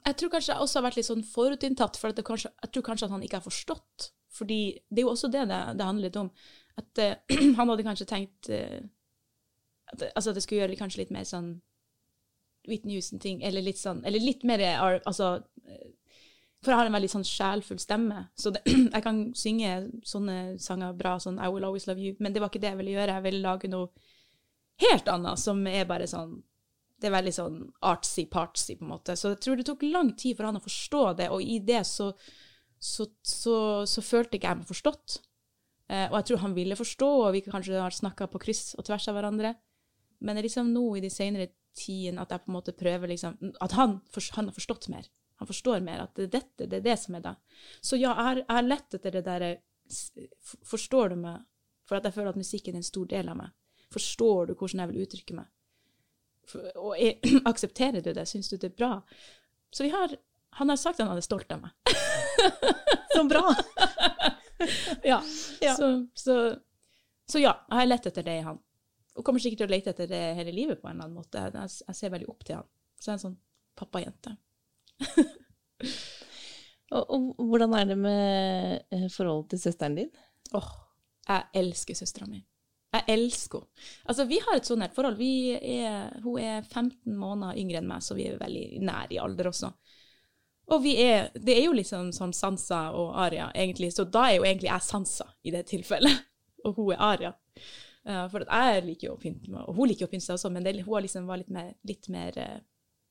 jeg 0.07 0.17
tror 0.19 0.31
kanskje 0.33 0.53
jeg 0.53 0.63
også 0.63 0.79
har 0.79 0.87
vært 0.87 0.99
litt 0.99 1.09
sånn 1.09 1.25
forutinntatt, 1.27 1.97
for 1.99 2.23
kanskje, 2.25 2.51
jeg 2.63 2.73
tror 2.73 2.85
kanskje 2.89 3.09
at 3.09 3.13
han 3.15 3.25
ikke 3.25 3.41
har 3.41 3.45
forstått. 3.47 4.11
Fordi 4.37 4.59
det 4.89 5.01
er 5.01 5.07
jo 5.07 5.13
også 5.13 5.29
det 5.33 5.47
det, 5.49 5.59
det 5.79 5.87
handler 5.87 6.07
litt 6.07 6.19
om. 6.19 6.29
At 6.79 7.01
uh, 7.03 7.37
han 7.59 7.71
hadde 7.71 7.85
kanskje 7.87 8.09
tenkt 8.09 8.51
at, 9.87 10.03
altså, 10.15 10.29
at 10.29 10.35
det 10.37 10.43
skulle 10.43 10.61
gjøre 10.63 10.79
kanskje 10.79 11.03
litt 11.03 11.13
mer 11.15 11.27
sånn 11.27 11.57
Whitney 12.67 12.97
Houston-ting, 12.97 13.39
eller 13.47 13.63
litt 13.63 13.79
sånn 13.79 14.01
Eller 14.05 14.19
litt 14.19 14.41
mer 14.43 14.59
Altså 15.07 15.29
For 16.59 16.73
jeg 16.73 16.79
har 16.81 16.89
en 16.89 16.97
veldig 16.97 17.11
sånn 17.13 17.27
sjelfull 17.27 17.79
stemme, 17.79 18.25
så 18.35 18.51
det, 18.55 18.63
jeg 18.95 19.03
kan 19.05 19.23
synge 19.37 19.71
sånne 20.07 20.57
sanger 20.61 20.97
bra, 20.99 21.15
sånn 21.23 21.39
I 21.39 21.49
Will 21.53 21.67
Always 21.67 21.87
Love 21.87 22.03
You, 22.03 22.17
men 22.19 22.35
det 22.35 22.43
var 22.43 22.51
ikke 22.51 22.61
det 22.63 22.73
jeg 22.73 22.81
ville 22.81 22.97
gjøre. 22.97 23.17
Jeg 23.17 23.25
ville 23.29 23.45
lage 23.45 23.71
noe 23.71 23.87
helt 24.83 25.07
annet, 25.09 25.39
som 25.41 25.63
er 25.69 25.87
bare 25.89 26.09
sånn 26.09 26.35
Det 26.97 27.09
er 27.09 27.13
veldig 27.13 27.33
sånn 27.35 27.57
artsy-partsy, 27.85 28.77
på 28.79 28.87
en 28.87 28.93
måte. 28.95 29.15
Så 29.19 29.35
jeg 29.35 29.41
tror 29.43 29.59
det 29.59 29.67
tok 29.69 29.85
lang 29.85 30.15
tid 30.17 30.37
for 30.37 30.49
han 30.49 30.57
å 30.57 30.63
forstå 30.63 31.03
det, 31.19 31.29
og 31.33 31.43
i 31.45 31.59
det 31.61 31.83
så, 31.85 32.09
så, 32.81 33.05
så, 33.21 33.57
så 33.85 34.03
følte 34.05 34.39
ikke 34.39 34.49
jeg 34.49 34.61
meg 34.63 34.71
forstått. 34.71 35.19
Eh, 35.87 36.07
og 36.09 36.17
jeg 36.19 36.29
tror 36.31 36.43
han 36.43 36.57
ville 36.57 36.79
forstå, 36.79 37.11
og 37.27 37.35
vi 37.35 37.43
kanskje 37.45 37.77
har 37.79 37.93
snakka 37.95 38.27
på 38.31 38.41
kryss 38.43 38.73
og 38.79 38.87
tvers 38.89 39.07
av 39.11 39.19
hverandre. 39.19 39.53
Men 40.19 40.35
det 40.35 40.41
er 40.41 40.49
liksom 40.49 40.73
nå 40.73 40.87
i 40.97 41.03
de 41.03 41.11
senere 41.13 41.51
tidene 41.77 42.23
at 42.23 42.33
jeg 42.33 42.43
på 42.43 42.49
en 42.49 42.57
måte 42.57 42.73
prøver 42.73 43.11
liksom 43.11 43.35
At 43.61 43.75
han, 43.77 43.99
han 44.33 44.49
har 44.49 44.55
forstått 44.55 44.89
mer. 44.89 45.05
Han 45.37 45.49
forstår 45.49 45.83
mer 45.85 46.01
at 46.07 46.15
det 46.17 46.27
er 46.27 46.33
dette, 46.39 46.65
det 46.65 46.79
er 46.79 46.85
det 46.87 46.97
som 46.99 47.17
er 47.17 47.25
da. 47.25 47.35
Så 47.81 47.99
ja, 47.99 48.15
jeg 48.17 48.45
har, 48.49 48.65
lett 48.65 48.97
etter 48.97 49.19
det 49.19 49.25
derre 49.27 49.55
Forstår 50.67 51.13
du 51.13 51.21
meg? 51.21 51.45
For 51.87 51.95
at 51.95 52.03
jeg 52.03 52.17
føler 52.17 52.33
at 52.33 52.39
musikken 52.39 52.75
er 52.75 52.81
en 52.81 52.87
stor 52.87 53.05
del 53.07 53.29
av 53.31 53.37
meg. 53.39 53.53
Forstår 53.93 54.49
du 54.49 54.57
hvordan 54.57 54.81
jeg 54.81 54.91
vil 54.91 55.05
uttrykke 55.05 55.37
meg? 55.37 55.47
Og 56.55 56.93
jeg, 56.99 57.19
aksepterer 57.51 58.03
du 58.03 58.13
det? 58.13 58.25
Syns 58.29 58.49
du 58.51 58.57
det 58.57 58.71
er 58.71 58.77
bra? 58.77 58.91
Så 59.71 59.83
vi 59.83 59.91
har 59.93 60.15
Han 60.57 60.69
har 60.69 60.77
sagt 60.79 60.99
at 60.99 61.07
han 61.07 61.17
er 61.17 61.21
stolt 61.21 61.51
av 61.53 61.59
meg. 61.61 61.71
så 63.13 63.23
bra! 63.29 63.43
ja. 65.11 65.19
ja. 65.61 65.75
Så, 65.75 66.07
så, 66.17 66.37
så, 67.29 67.39
ja, 67.39 67.51
jeg 67.69 67.77
har 67.77 67.89
lett 67.91 68.07
etter 68.09 68.25
det 68.25 68.39
i 68.39 68.45
han. 68.47 68.57
Og 69.17 69.25
kommer 69.25 69.43
sikkert 69.43 69.61
til 69.61 69.67
å 69.67 69.73
lete 69.75 69.93
etter 69.93 70.09
det 70.09 70.23
hele 70.39 70.55
livet 70.55 70.81
på 70.81 70.89
en 70.89 70.95
eller 70.95 71.09
annen 71.11 71.19
måte. 71.19 71.43
Jeg, 71.53 71.75
jeg 71.85 71.99
ser 71.99 72.13
veldig 72.15 72.29
opp 72.31 72.41
til 72.47 72.57
han. 72.57 72.67
Så 72.97 73.11
jeg 73.11 73.13
er 73.13 73.19
en 73.19 73.23
sånn 73.27 73.37
pappajente. 73.77 74.33
og, 76.95 77.03
og, 77.03 77.29
hvordan 77.51 77.77
er 77.77 77.89
det 77.91 77.99
med 78.01 78.97
eh, 78.97 79.07
forholdet 79.13 79.53
til 79.53 79.65
søsteren 79.67 79.99
din? 79.99 80.11
Åh, 80.53 80.57
oh, 80.57 80.71
jeg 81.27 81.61
elsker 81.61 82.01
søstera 82.01 82.29
mi. 82.31 82.41
Jeg 82.95 83.03
elsker 83.13 83.63
henne. 83.63 83.85
Altså, 84.07 84.25
vi 84.29 84.39
har 84.43 84.57
et 84.57 84.67
sånt 84.67 84.81
nært 84.81 84.95
forhold. 84.95 85.19
Er, 85.21 86.13
hun 86.23 86.39
er 86.39 86.61
15 86.63 87.17
måneder 87.19 87.59
yngre 87.59 87.81
enn 87.81 87.89
meg, 87.89 88.05
så 88.05 88.15
vi 88.17 88.29
er 88.29 88.39
veldig 88.39 88.81
nær 88.87 89.11
i 89.11 89.19
alder 89.21 89.51
også. 89.51 89.71
Og 90.75 90.81
vi 90.83 90.95
er, 90.99 91.29
det 91.35 91.55
er 91.55 91.65
jo 91.67 91.75
liksom 91.75 92.09
sånn 92.15 92.33
Sansa 92.35 92.87
og 92.97 93.13
Aria, 93.23 93.47
egentlig, 93.55 93.93
så 93.95 94.03
da 94.03 94.25
er 94.27 94.39
jo 94.39 94.47
egentlig 94.47 94.67
jeg 94.67 94.83
Sansa 94.83 95.29
i 95.47 95.53
det 95.55 95.63
tilfellet. 95.69 96.25
Og 96.67 96.73
hun 96.75 96.89
er 96.95 97.03
Aria. 97.05 97.29
Uh, 98.07 98.25
for 98.31 98.43
jeg 98.43 98.81
liker 98.83 99.07
jo 99.07 99.13
å 99.13 99.19
pynte 99.19 99.51
meg, 99.51 99.67
og 99.67 99.77
hun 99.77 99.87
liker 99.91 100.07
å 100.07 100.09
pynte 100.11 100.25
seg 100.25 100.37
også, 100.37 100.49
men 100.51 100.63
det, 100.63 100.73
hun 100.83 101.03
liksom 101.03 101.27
var 101.27 101.39
litt 101.41 101.51
mer, 101.53 101.73
litt 101.87 102.07
mer 102.11 102.37
uh, 102.39 102.57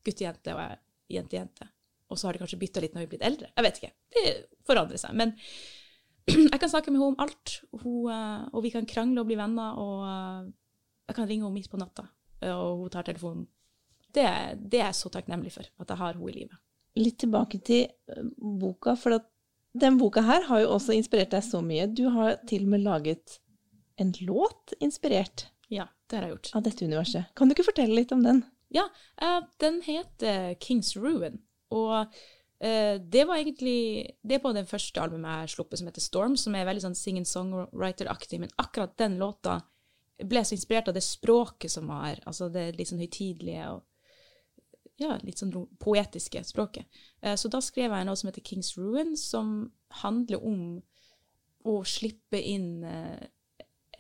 guttejente 0.05 0.55
og 0.55 0.61
jeg 0.61 0.79
jente-jente. 1.17 1.69
Og 2.11 2.19
så 2.19 2.29
har 2.29 2.37
de 2.37 2.43
kanskje 2.43 2.59
bytta 2.61 2.83
litt 2.83 2.95
når 2.95 3.05
vi 3.05 3.07
er 3.07 3.13
blitt 3.15 3.27
eldre. 3.29 3.51
Jeg 3.53 3.67
vet 3.67 3.81
ikke. 3.81 3.93
Det 4.15 4.25
forandrer 4.67 5.01
seg. 5.01 5.17
Men 5.19 5.33
jeg 6.53 6.61
kan 6.61 6.71
snakke 6.71 6.93
med 6.93 7.01
henne 7.01 7.15
om 7.15 7.21
alt, 7.23 7.59
hun, 7.83 8.11
uh, 8.11 8.47
og 8.53 8.65
vi 8.65 8.73
kan 8.75 8.89
krangle 8.89 9.23
og 9.23 9.29
bli 9.29 9.39
venner, 9.39 9.79
og 9.79 10.53
jeg 11.07 11.19
kan 11.19 11.29
ringe 11.29 11.47
henne 11.47 11.55
midt 11.55 11.71
på 11.71 11.81
natta, 11.81 12.09
og 12.51 12.83
hun 12.83 12.93
tar 12.93 13.07
telefonen. 13.07 13.47
Det, 14.07 14.27
det, 14.59 14.81
er 14.81 14.89
jeg 14.89 14.99
så 14.99 15.13
takknemlig 15.13 15.53
for, 15.55 15.69
at 15.69 15.91
jeg 15.93 16.01
har 16.01 16.17
henne 16.17 16.31
i 16.33 16.37
livet. 16.41 16.61
Litt 16.97 17.19
tilbake 17.21 17.61
til 17.61 17.91
boka, 18.41 18.97
for 18.97 19.19
den 19.77 19.99
boka 20.01 20.23
her 20.25 20.47
har 20.49 20.63
jo 20.63 20.71
også 20.79 20.97
inspirert 20.97 21.35
deg 21.35 21.45
så 21.45 21.61
mye. 21.65 21.85
Du 21.93 22.07
har 22.15 22.39
til 22.49 22.65
og 22.65 22.73
med 22.73 22.87
laget 22.87 23.39
en 24.01 24.13
låt 24.25 24.73
inspirert 24.81 25.49
ja, 25.69 25.89
det 26.09 26.17
har 26.17 26.27
jeg 26.27 26.37
gjort. 26.37 26.51
av 26.55 26.65
dette 26.67 26.87
universet. 26.87 27.33
Kan 27.37 27.49
du 27.49 27.57
ikke 27.57 27.69
fortelle 27.69 27.97
litt 27.99 28.13
om 28.15 28.23
den? 28.25 28.45
Ja, 28.75 28.87
den 29.63 29.81
heter 29.87 30.55
Kings 30.63 30.95
Ruin. 30.97 31.41
Og 31.75 32.13
det 32.57 33.27
var 33.29 33.37
egentlig 33.37 34.17
Det 34.25 34.39
er 34.39 34.41
på 34.41 34.53
det 34.57 34.63
første 34.65 35.01
albumet 35.03 35.29
jeg 35.29 35.43
har 35.43 35.51
sluppet, 35.53 35.79
som 35.79 35.89
heter 35.91 36.05
Storm, 36.05 36.37
som 36.41 36.55
er 36.57 36.65
veldig 36.65 36.87
sånn 36.87 36.97
sing-and-songwriter-aktig. 36.97 38.39
Men 38.41 38.55
akkurat 38.63 38.95
den 38.97 39.19
låta 39.21 39.59
ble 40.25 40.41
så 40.45 40.57
inspirert 40.57 40.89
av 40.89 40.97
det 40.97 41.05
språket 41.05 41.71
som 41.75 41.91
var. 41.93 42.23
Altså 42.25 42.49
det 42.53 42.71
litt 42.79 42.89
sånn 42.89 43.03
høytidelige 43.05 43.69
og 43.75 43.85
ja, 44.97 45.19
litt 45.21 45.41
sånn 45.41 45.53
poetiske 45.83 46.41
språket. 46.49 46.89
Uh, 47.21 47.35
så 47.37 47.51
da 47.53 47.61
skrev 47.65 47.93
jeg 47.93 48.09
noe 48.09 48.17
som 48.17 48.31
heter 48.31 48.45
Kings 48.47 48.73
Ruin, 48.79 49.13
som 49.21 49.69
handler 50.03 50.41
om 50.41 50.63
å 51.67 51.81
slippe 51.85 52.41
inn 52.41 52.87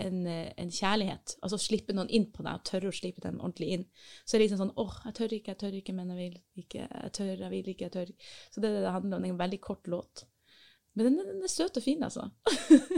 en, 0.03 0.27
eh, 0.31 0.53
en, 0.57 0.71
kjærlighet. 0.73 1.37
Altså 1.43 1.59
slippe 1.61 1.95
noen 1.97 2.11
inn 2.13 2.29
på 2.33 2.45
deg, 2.45 2.59
og 2.59 2.65
tørre 2.69 2.91
å 2.91 2.97
slippe 2.97 3.25
dem 3.25 3.41
ordentlig 3.41 3.73
inn. 3.77 3.85
Så 4.25 4.37
er 4.37 4.41
det 4.41 4.47
liksom 4.47 4.63
sånn 4.65 4.75
åh, 4.83 4.97
jeg 5.07 5.19
tør 5.19 5.37
ikke, 5.37 5.55
jeg 5.55 5.63
tør 5.63 5.79
ikke, 5.81 5.97
men 5.97 6.13
jeg 6.13 6.21
vil 6.21 6.65
ikke. 6.65 6.87
Jeg 6.87 7.15
tør, 7.19 7.35
jeg 7.35 7.53
vil 7.53 7.73
ikke, 7.73 7.89
jeg 7.89 7.95
tør. 7.97 8.13
ikke. 8.15 8.33
Så 8.55 8.63
det 8.63 8.71
er 8.71 8.79
det 8.79 8.85
det 8.87 8.95
handler 8.97 9.17
om. 9.17 9.27
Det 9.27 9.31
er 9.31 9.37
en 9.37 9.45
veldig 9.45 9.61
kort 9.65 9.93
låt. 9.93 10.27
Men 10.97 11.11
den, 11.11 11.19
den 11.33 11.45
er 11.45 11.53
søt 11.53 11.77
og 11.77 11.85
fin, 11.85 12.03
altså. 12.07 12.29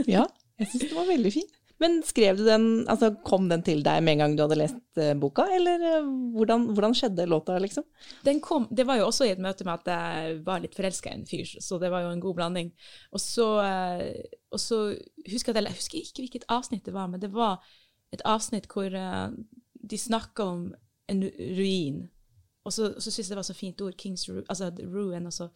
ja, 0.07 0.23
jeg 0.59 0.71
syns 0.71 0.87
den 0.87 0.99
var 0.99 1.09
veldig 1.09 1.33
fin. 1.35 1.49
Men 1.79 2.01
skrev 2.03 2.37
du 2.39 2.43
den, 2.43 2.65
altså 2.91 3.13
kom 3.25 3.47
den 3.51 3.63
til 3.63 3.83
deg 3.85 4.01
med 4.03 4.17
en 4.17 4.23
gang 4.23 4.33
du 4.35 4.43
hadde 4.43 4.57
lest 4.59 4.99
uh, 4.99 5.13
boka, 5.19 5.45
eller 5.55 5.85
uh, 6.01 6.09
hvordan, 6.35 6.65
hvordan, 6.75 6.95
skjedde 6.97 7.27
låta, 7.29 7.55
liksom? 7.63 7.85
Kom, 8.43 8.67
det 8.75 8.83
var 8.87 8.99
jo 8.99 9.07
også 9.07 9.29
i 9.29 9.31
et 9.31 9.43
møte 9.43 9.67
med 9.67 9.79
at 9.79 9.91
jeg 9.93 10.41
var 10.47 10.59
litt 10.63 10.75
forelska 10.75 11.13
i 11.13 11.21
en 11.21 11.27
fyr, 11.29 11.47
så 11.63 11.79
det 11.79 11.91
var 11.93 12.03
jo 12.03 12.11
en 12.11 12.23
god 12.23 12.35
blanding. 12.41 12.73
Og 13.15 13.23
så, 13.23 13.47
uh, 13.63 14.35
og 14.51 14.59
så 14.59 14.81
husker 15.31 15.55
jeg, 15.55 15.69
jeg 15.69 15.79
husker 15.79 16.01
ikke 16.01 16.25
hvilket 16.25 16.49
avsnitt 16.51 16.85
det 16.89 16.95
var, 16.97 17.07
men 17.11 17.23
det 17.23 17.31
var 17.35 17.63
et 18.11 18.25
avsnitt 18.27 18.67
hvor 18.71 18.89
de 18.89 19.97
snakka 19.97 20.43
om 20.43 20.63
en 21.09 21.23
ruin, 21.57 22.07
Og 22.65 22.73
så, 22.73 22.93
så 22.99 23.11
syntes 23.11 23.29
jeg 23.29 23.33
det 23.33 23.39
var 23.39 23.47
så 23.47 23.53
fint 23.53 23.81
ord, 23.81 23.95
Kings 23.97 24.27
Ru, 24.29 24.43
altså 24.49 24.67
Ruin. 24.77 25.25
Og 25.25 25.33
så, 25.33 25.47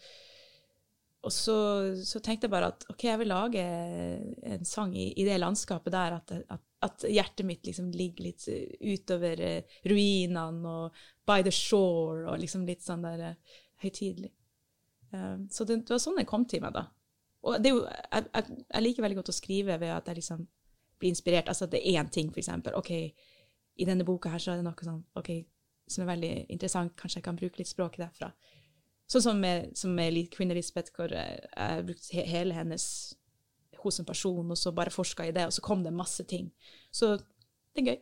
og 1.23 1.31
så, 1.31 1.55
så 2.03 2.19
tenkte 2.19 2.49
jeg 2.49 2.51
bare 2.51 2.73
at 2.73 2.85
OK, 2.91 3.05
jeg 3.07 3.19
vil 3.21 3.31
lage 3.31 3.63
en 3.63 4.65
sang 4.67 4.91
i, 4.97 5.13
i 5.15 5.23
det 5.23 5.37
landskapet 5.39 5.93
der, 5.95 6.17
at, 6.19 6.33
at, 6.51 6.63
at, 6.83 7.05
hjertet 7.07 7.47
mitt 7.47 7.63
liksom 7.67 7.91
ligger 7.95 8.27
litt 8.27 8.47
utover 8.83 9.39
uh, 9.39 9.77
ruinene 9.87 10.73
og 10.73 11.05
by 11.27 11.45
the 11.45 11.53
shore, 11.55 12.25
og 12.27 12.41
liksom 12.41 12.65
litt 12.67 12.83
sånn 12.83 13.05
der 13.07 13.23
uh, 13.29 13.61
høytidelig. 13.83 14.33
Så 15.13 15.67
det, 15.69 15.83
det, 15.85 15.93
var 15.93 15.99
sånn 16.01 16.15
det 16.17 16.25
kom 16.25 16.41
til 16.49 16.63
meg, 16.63 16.73
da. 16.73 16.87
Og 17.45 17.67
jo, 17.67 17.83
jeg, 17.85 18.25
jeg, 18.33 18.55
jeg 18.65 18.81
liker 18.81 19.05
veldig 19.05 19.19
godt 19.19 19.29
å 19.29 19.35
skrive 19.35 19.75
ved 19.77 19.91
at 19.93 20.07
jeg 20.09 20.17
liksom 20.17 20.45
blir 20.99 21.11
inspirert. 21.11 21.51
Altså 21.51 21.67
at 21.67 21.75
det 21.75 21.83
er 21.83 21.99
én 22.01 22.09
ting, 22.09 22.31
for 22.31 22.41
eksempel. 22.41 22.75
OK, 22.79 22.91
i 23.75 23.87
denne 23.87 24.07
boka 24.07 24.31
her 24.33 24.41
så 24.41 24.53
er 24.53 24.61
det 24.61 24.67
noe 24.67 24.87
sånn 24.87 25.03
OK, 25.19 25.31
som 25.91 26.05
er 26.05 26.13
veldig 26.13 26.33
interessant. 26.55 26.95
Kanskje 26.99 27.19
jeg 27.19 27.27
kan 27.27 27.39
bruke 27.39 27.59
litt 27.59 27.71
språk 27.71 27.99
derfra. 28.01 28.31
Sånn 29.13 29.21
som 29.21 29.41
med, 29.41 29.73
som 29.77 29.93
med 29.93 30.15
Queen 30.33 30.51
Elizabeth, 30.53 30.89
hvor 30.95 31.11
jeg 31.13 31.85
brukte 31.85 32.23
hele 32.25 32.55
hennes 32.57 32.85
hun 33.83 33.91
som 33.91 34.05
person, 34.07 34.51
og 34.51 34.57
så 34.57 34.71
bare 34.71 34.93
forska 34.93 35.27
i 35.27 35.33
det, 35.35 35.45
og 35.47 35.53
så 35.53 35.61
kom 35.61 35.83
det 35.83 35.93
masse 35.93 36.23
ting. 36.29 36.49
Så 36.91 37.17
det 37.73 37.81
er 37.81 37.87
gøy. 37.89 37.99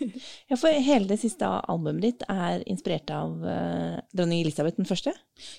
ja, 0.50 0.56
for 0.60 0.84
hele 0.86 1.08
det 1.08 1.18
siste 1.22 1.48
albumet 1.48 2.02
ditt 2.04 2.24
er 2.28 2.64
inspirert 2.70 3.10
av 3.14 3.40
uh, 3.40 3.96
dronning 4.12 4.42
Elisabeth 4.44 4.76
den 4.76 4.88
første? 4.88 5.14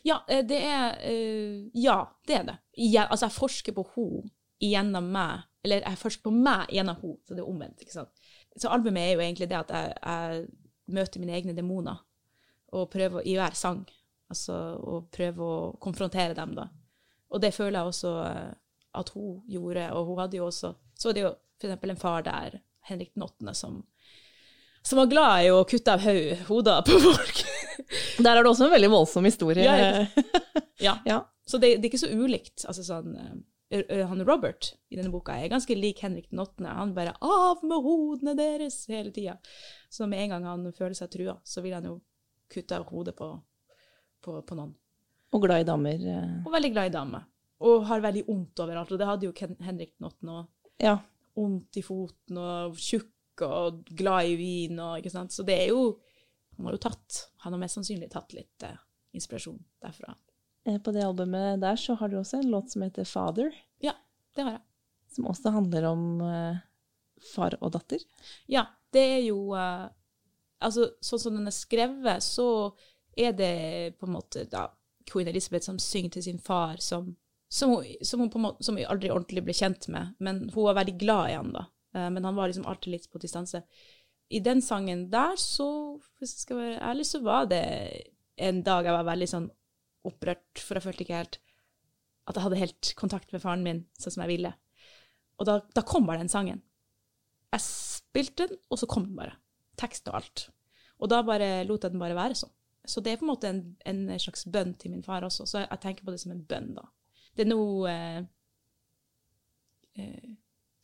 Ja, 0.06 0.20
eh, 0.30 0.44
det 0.46 0.62
er 0.62 1.00
uh, 1.02 1.65
Ja, 1.74 2.00
det 2.30 2.39
er 2.39 2.48
det. 2.52 2.58
Jeg, 2.78 3.08
altså, 3.08 3.26
jeg 3.26 3.38
forsker 3.39 3.78
på 3.78 3.88
henne 3.96 4.30
gjennom 4.62 5.10
meg, 5.12 5.48
eller 5.65 5.82
jeg 5.82 6.00
forsker 6.00 6.30
på 6.30 6.36
meg 6.36 6.70
gjennom 6.78 7.00
henne, 7.02 7.20
så 7.26 7.34
det 7.34 7.44
er 7.44 7.50
omvendt. 7.50 7.82
ikke 7.82 7.98
sant? 7.98 8.30
Så 8.56 8.72
albumet 8.72 9.02
er 9.02 9.15
jo 9.15 9.26
egentlig 9.26 9.50
det 9.52 9.58
at 9.60 9.74
jeg, 9.74 9.98
jeg 9.98 10.46
møter 10.96 11.24
mine 11.24 11.36
egne 11.36 11.58
demoner 11.58 12.06
og 12.76 12.89
prøver 12.94 13.26
i 13.26 13.34
hver 13.39 13.58
sang. 13.58 13.82
Altså, 14.32 14.54
og 14.82 15.10
prøve 15.14 15.46
å 15.46 15.58
konfrontere 15.82 16.34
dem, 16.38 16.56
da. 16.58 16.70
Og 17.34 17.42
det 17.42 17.54
føler 17.54 17.80
jeg 17.80 17.92
også 17.92 18.14
uh, 18.26 18.54
at 19.00 19.12
hun 19.16 19.42
gjorde. 19.52 19.90
Og 19.94 20.12
hun 20.12 20.22
hadde 20.24 20.40
jo 20.40 20.48
også 20.48 20.74
Så 20.96 21.10
var 21.10 21.18
det 21.18 21.26
jo 21.26 21.34
f.eks. 21.60 21.90
en 21.90 22.00
far 22.00 22.24
der, 22.26 22.60
Henrik 22.88 23.14
den 23.16 23.26
8., 23.26 23.54
som, 23.58 23.82
som 24.86 25.02
var 25.02 25.10
glad 25.12 25.46
i 25.46 25.52
å 25.52 25.64
kutte 25.68 25.96
av 25.96 26.04
hoder 26.50 26.84
på 26.88 27.00
folk. 27.04 27.42
der 28.24 28.32
er 28.32 28.44
det 28.44 28.52
også 28.52 28.68
en 28.68 28.76
veldig 28.76 28.92
voldsom 28.94 29.28
historie. 29.28 29.66
Ja, 29.66 30.06
ja. 30.88 30.96
ja. 31.08 31.20
Så 31.46 31.60
det, 31.60 31.78
det, 31.78 31.88
er 31.88 31.92
ikke 31.94 32.06
så 32.06 32.14
ulikt. 32.14 32.66
Altså 32.70 32.86
sånn 32.86 33.16
uh, 33.16 33.36
han 33.74 34.24
Robert 34.28 34.76
i 34.90 35.00
denne 35.00 35.12
boka 35.14 35.36
er 35.42 35.50
ganske 35.52 35.76
lik 35.76 36.04
Henrik 36.06 36.30
den 36.30 36.40
8. 36.44 36.64
Han 36.70 36.94
bare 36.96 37.16
'av 37.20 37.64
med 37.66 37.84
hodene 37.84 38.36
deres' 38.38 38.86
hele 38.88 39.12
tida. 39.12 39.38
Så 39.90 40.08
med 40.08 40.24
en 40.24 40.36
gang 40.36 40.46
han 40.46 40.72
føler 40.74 40.94
seg 40.94 41.12
trua, 41.12 41.40
så 41.44 41.62
vil 41.66 41.74
han 41.74 41.90
jo 41.90 42.00
kutte 42.52 42.78
av 42.78 42.86
hodet 42.92 43.16
på, 43.18 43.32
på, 44.26 44.36
på 44.46 44.58
noen. 44.58 44.74
Og 45.36 45.44
glad 45.44 45.64
i 45.64 45.68
damer. 45.68 46.06
Eh. 46.12 46.36
Og 46.46 46.54
veldig 46.54 46.72
glad 46.74 46.90
i 46.90 46.96
damer. 46.96 47.26
Og 47.66 47.86
har 47.90 48.04
veldig 48.04 48.26
vondt 48.28 48.64
overalt. 48.64 48.92
Og 48.92 49.02
det 49.02 49.10
hadde 49.10 49.28
jo 49.28 49.34
Henrik 49.66 49.96
den 49.96 50.10
8. 50.10 50.32
òg. 50.32 50.50
Ja. 50.84 50.98
Vondt 51.36 51.80
i 51.80 51.84
foten 51.84 52.40
og 52.40 52.78
tjukk 52.80 53.44
og 53.46 53.82
glad 53.98 54.32
i 54.32 54.38
vin 54.40 54.80
og 54.80 55.00
ikke 55.00 55.14
sant. 55.14 55.36
Så 55.36 55.46
det 55.48 55.58
er 55.66 55.72
jo 55.74 55.96
Han 56.56 56.70
har 56.70 56.78
jo 56.78 56.84
tatt 56.86 57.18
Han 57.44 57.52
har 57.52 57.60
mest 57.60 57.76
sannsynlig 57.76 58.08
tatt 58.14 58.32
litt 58.32 58.64
eh, 58.64 58.78
inspirasjon 59.16 59.60
derfra. 59.84 60.14
Eh, 60.66 60.80
på 60.82 60.94
det 60.96 61.04
albumet 61.04 61.60
der 61.62 61.76
så 61.80 61.98
har 62.00 62.10
du 62.10 62.18
også 62.20 62.40
en 62.40 62.52
låt 62.54 62.72
som 62.72 62.82
heter 62.82 63.04
'Father'. 63.04 63.54
Ja, 63.84 63.94
det 64.36 64.44
har 64.44 64.52
jeg. 64.52 64.62
Som 65.16 65.28
også 65.28 65.52
handler 65.52 65.84
om 65.92 66.22
eh, 66.22 66.58
far 67.36 67.58
og 67.62 67.72
datter. 67.76 68.00
Ja, 68.48 68.66
det 68.92 69.06
er 69.20 69.24
jo 69.28 69.54
eh, 69.54 69.88
Altså, 70.66 70.86
sånn 71.04 71.20
som 71.20 71.36
den 71.36 71.50
er 71.50 71.54
skrevet, 71.54 72.24
så 72.24 72.74
er 73.15 73.36
det 73.36 73.95
på 73.99 74.08
en 74.08 74.15
måte 74.17 74.45
da 74.51 74.67
Queen 75.10 75.30
Elizabeth 75.30 75.65
som 75.67 75.80
synger 75.80 76.15
til 76.15 76.25
sin 76.28 76.39
far, 76.41 76.82
som, 76.84 77.13
som, 77.47 77.75
hun, 77.75 77.86
som 78.01 78.23
hun 78.23 78.32
måte, 78.41 78.65
som 78.65 78.78
hun 78.78 78.88
aldri 78.89 79.12
ordentlig 79.13 79.45
ble 79.45 79.56
kjent 79.56 79.88
med. 79.93 80.15
Men 80.19 80.47
hun 80.49 80.67
var 80.67 80.80
veldig 80.82 80.97
glad 81.01 81.30
i 81.30 81.38
han 81.38 81.54
da. 81.56 81.67
Uh, 81.95 82.10
men 82.12 82.25
han 82.25 82.36
var 82.36 82.49
liksom 82.49 82.65
alltid 82.67 82.95
litt 82.95 83.08
på 83.12 83.21
distanse. 83.21 83.62
I 84.34 84.41
den 84.41 84.63
sangen 84.65 85.08
der, 85.13 85.38
så, 85.38 85.67
hvis 86.19 86.34
jeg 86.34 86.47
skal 86.47 86.62
være 86.62 86.84
ærlig, 86.89 87.08
så 87.08 87.21
var 87.23 87.49
det 87.51 87.63
en 88.41 88.63
dag 88.65 88.88
jeg 88.88 88.97
var 88.97 89.08
veldig 89.12 89.30
sånn 89.32 89.49
opprørt, 90.06 90.62
for 90.62 90.78
jeg 90.78 90.86
følte 90.86 91.06
ikke 91.06 91.19
helt 91.21 91.39
at 92.25 92.38
jeg 92.38 92.45
hadde 92.47 92.58
helt 92.60 92.91
kontakt 92.97 93.34
med 93.34 93.43
faren 93.43 93.63
min 93.65 93.84
sånn 94.01 94.15
som 94.15 94.23
jeg 94.25 94.32
ville. 94.34 94.51
Og 95.38 95.45
da, 95.45 95.60
da 95.78 95.84
kom 95.86 96.08
bare 96.08 96.23
den 96.23 96.32
sangen. 96.32 96.63
Jeg 97.54 97.63
spilte 97.63 98.47
den, 98.49 98.60
og 98.71 98.82
så 98.82 98.89
kom 98.89 99.06
den 99.06 99.17
bare. 99.19 99.36
Tekst 99.80 100.10
og 100.10 100.17
alt. 100.19 100.47
Og 100.97 101.12
da 101.12 101.21
bare 101.28 101.65
lot 101.67 101.86
jeg 101.86 101.93
den 101.93 102.01
bare 102.01 102.17
være 102.17 102.38
sånn. 102.39 102.54
Så 102.88 103.02
det 103.02 103.13
er 103.13 103.19
på 103.19 103.26
en 103.26 103.32
måte 103.34 103.50
en, 103.50 103.62
en, 103.86 104.08
slags 104.19 104.45
bønn 104.52 104.74
til 104.80 104.91
min 104.91 105.04
far 105.04 105.26
også. 105.26 105.45
Så 105.50 105.63
jeg 105.63 105.82
tenker 105.82 106.06
på 106.06 106.13
det 106.13 106.21
som 106.21 106.34
en 106.36 106.45
bønn, 106.45 106.74
da. 106.78 106.88
Det 107.36 107.45
er 107.45 107.50
noe 107.50 107.91
eh, 107.91 108.21
eh, 110.00 110.32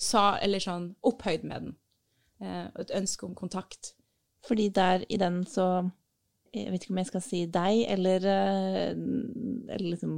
sa, 0.02 0.36
eller 0.44 0.64
sånn 0.64 0.92
opphøyd 1.08 1.48
med 1.48 1.68
den. 1.68 1.76
Eh, 2.42 2.68
et 2.84 2.94
ønske 2.98 3.28
om 3.28 3.36
kontakt. 3.38 3.94
Fordi 4.48 4.70
der 4.74 5.06
i 5.10 5.20
den 5.22 5.44
så 5.48 5.90
jeg 6.52 6.72
vet 6.74 6.84
ikke 6.84 6.92
om 6.92 7.00
jeg 7.00 7.08
skal 7.08 7.24
si 7.24 7.46
deg, 7.48 7.86
eller, 7.94 8.26
eh, 8.28 8.90
eller 8.92 9.88
liksom 9.94 10.16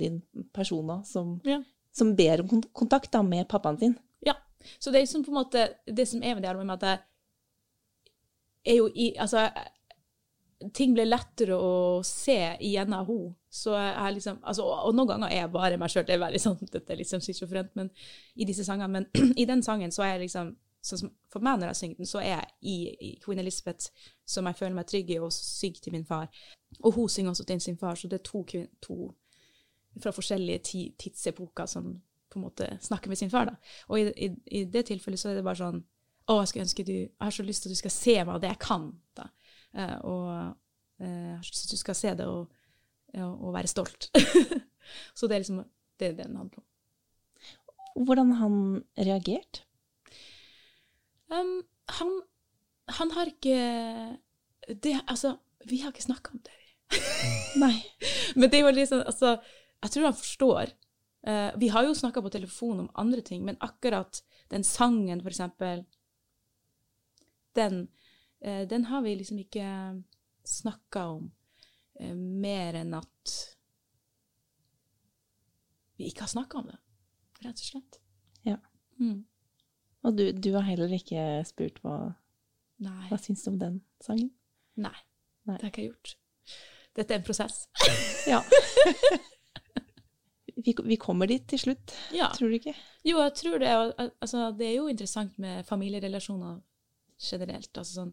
din 0.00 0.20
din 0.44 0.86
da, 0.88 1.02
som, 1.04 1.40
ja. 1.44 1.62
som, 1.92 2.16
ber 2.16 2.40
om 2.40 2.62
kontakt 2.72 3.12
da, 3.12 3.22
med 3.22 3.48
pappaen 3.48 3.78
sin. 3.78 3.98
Ja. 4.24 4.34
Så 4.78 4.90
det 4.90 5.02
er 5.02 5.06
som 5.06 5.24
på 5.24 5.30
en 5.30 5.40
måte 5.40 5.68
det 5.86 6.08
som 6.08 6.22
er 6.22 6.34
med 6.34 6.42
det 6.42 6.50
albumet, 6.50 6.82
at 6.82 7.02
jeg 8.64 8.72
er 8.74 8.76
jo 8.76 8.88
i 8.94 9.14
Altså, 9.18 9.50
ting 10.74 10.94
ble 10.94 11.06
lettere 11.08 11.56
å 11.56 12.02
se 12.06 12.38
igjennom 12.60 13.06
henne. 13.08 13.34
Så 13.52 13.74
jeg 13.76 14.16
liksom, 14.16 14.38
altså, 14.48 14.64
og 14.64 14.94
noen 14.96 15.10
ganger 15.10 15.28
er 15.28 15.42
jeg 15.42 15.52
bare 15.52 15.78
meg 15.80 15.92
sjøl. 15.92 16.06
Det 16.08 16.14
er 16.14 16.22
veldig 16.22 16.40
sånn, 16.40 16.60
dette 16.72 16.94
er 16.94 17.00
liksom 17.00 17.20
schizofrent, 17.20 17.74
men 17.76 17.90
i 18.34 18.46
disse 18.48 18.64
sangene. 18.64 19.02
Men 19.02 19.32
i 19.42 19.46
den 19.48 19.64
sangen 19.64 19.92
så 19.92 20.06
er 20.06 20.14
jeg 20.14 20.28
liksom 20.28 20.54
sånn 20.82 21.12
For 21.30 21.44
meg, 21.44 21.60
når 21.60 21.70
jeg 21.70 21.78
synger 21.78 22.00
den, 22.00 22.08
så 22.10 22.18
er 22.18 22.30
jeg 22.32 22.48
i, 22.66 22.76
i, 23.06 23.10
Queen 23.22 23.38
Elizabeth, 23.38 23.92
som 24.26 24.48
jeg 24.48 24.58
føler 24.58 24.74
meg 24.74 24.88
trygg 24.90 25.12
i, 25.14 25.18
og 25.22 25.30
synger 25.32 25.84
til 25.84 25.94
min 25.94 26.06
far. 26.08 26.26
Og 26.80 26.96
hun 26.96 27.12
synger 27.12 27.30
også 27.30 27.46
til 27.46 27.60
sin 27.62 27.78
far, 27.78 27.94
så 27.94 28.10
det 28.10 28.18
er 28.18 28.24
to, 28.26 28.42
to 28.82 28.96
fra 30.02 30.10
forskjellige 30.16 30.90
tidsepoker 30.98 31.70
som 31.70 31.92
på 32.32 32.40
en 32.40 32.46
måte 32.46 32.66
snakker 32.80 33.12
med 33.12 33.20
sin 33.20 33.30
far. 33.30 33.44
da. 33.44 33.54
Og 33.88 34.00
i, 34.00 34.08
i, 34.16 34.30
i, 34.58 34.64
det 34.64 34.86
tilfellet 34.88 35.20
så 35.20 35.30
er 35.30 35.38
det 35.38 35.46
bare 35.46 35.60
sånn 35.60 35.82
Å, 36.30 36.36
jeg 36.38 36.48
skulle 36.48 36.64
ønske 36.64 36.84
du 36.86 36.92
Jeg 36.94 37.10
har 37.20 37.34
så 37.34 37.42
lyst 37.42 37.64
til 37.64 37.68
at 37.70 37.74
du 37.74 37.80
skal 37.80 37.94
se 37.94 38.14
meg 38.22 38.34
og 38.34 38.42
det 38.42 38.52
jeg 38.52 38.62
kan. 38.62 38.92
da. 39.18 39.28
Uh, 39.72 39.98
og 40.04 40.26
jeg 41.02 41.36
har 41.36 41.46
til 41.48 41.66
at 41.66 41.72
du 41.72 41.80
skal 41.80 41.96
se 41.98 42.10
det 42.14 42.26
og, 42.28 42.50
og 43.18 43.54
være 43.54 43.70
stolt. 43.70 44.10
så 45.16 45.26
det 45.26 45.34
er 45.34 45.42
liksom 45.42 45.64
det 46.00 46.10
er 46.10 46.18
den 46.18 46.36
handler 46.36 46.62
om. 46.62 46.68
Hvordan 48.06 48.32
han 48.40 48.56
reagert? 48.98 49.64
Um, 51.32 51.62
han, 51.88 52.10
han, 52.88 53.10
har 53.10 53.30
ikke 53.30 53.56
det, 54.68 55.00
Altså, 55.08 55.36
vi 55.64 55.80
har 55.80 55.92
ikke 55.92 56.04
snakka 56.04 56.32
om 56.32 56.42
det. 56.44 56.58
Nei. 57.62 57.76
Men 58.36 58.50
det 58.50 58.58
er 58.58 58.66
jo 58.66 58.74
liksom 58.74 59.04
Altså, 59.06 59.36
jeg 59.82 59.90
tror 59.90 60.08
han 60.08 60.18
forstår. 60.18 60.74
Uh, 61.22 61.50
vi 61.60 61.68
har 61.68 61.86
jo 61.86 61.94
snakka 61.94 62.20
på 62.20 62.32
telefon 62.34 62.80
om 62.80 62.90
andre 62.98 63.20
ting, 63.20 63.44
men 63.44 63.60
akkurat 63.60 64.22
den 64.50 64.64
sangen, 64.64 65.22
for 65.22 65.30
eksempel, 65.30 65.84
den, 67.54 67.88
den 68.42 68.84
har 68.88 69.02
vi 69.04 69.14
liksom 69.14 69.38
ikke 69.38 69.66
snakka 70.44 71.04
om 71.06 71.28
uh, 72.00 72.14
mer 72.14 72.80
enn 72.80 72.94
at 72.98 73.34
vi 76.00 76.08
ikke 76.10 76.26
har 76.26 76.32
snakka 76.32 76.58
om 76.58 76.70
det, 76.72 76.78
rett 77.44 77.60
og 77.60 77.68
slett. 77.68 78.00
Ja. 78.48 78.58
Mm. 78.98 79.20
Og 80.02 80.16
du, 80.18 80.24
du, 80.34 80.50
har 80.56 80.66
heller 80.66 80.90
ikke 80.96 81.42
spurt 81.46 81.78
hva 81.84 82.16
Nei. 82.82 83.04
Hva 83.12 83.18
syns 83.22 83.44
du 83.44 83.52
om 83.52 83.58
den 83.60 83.76
sangen? 84.02 84.32
Nei, 84.74 84.96
Nei, 85.46 85.54
det 85.54 85.62
har 85.62 85.70
ikke 85.70 85.84
jeg 85.84 85.92
gjort. 85.92 86.14
Dette 86.98 87.14
er 87.14 87.20
en 87.20 87.26
prosess. 87.28 87.60
ja. 88.32 88.40
vi, 90.56 90.74
vi, 90.74 90.96
kommer 90.98 91.30
dit 91.30 91.44
til 91.52 91.60
slutt, 91.62 91.94
ja. 92.10 92.32
tror 92.34 92.50
du 92.50 92.56
ikke? 92.58 92.74
Jo, 93.06 93.20
jeg 93.22 93.36
tror 93.38 93.62
det. 93.62 93.70
Altså, 94.02 94.48
det 94.58 94.66
er 94.66 94.74
jo 94.80 94.90
interessant 94.90 95.38
med 95.42 95.62
familierelasjoner 95.68 96.58
generelt. 97.22 97.70
Altså 97.76 98.00
sånn 98.00 98.12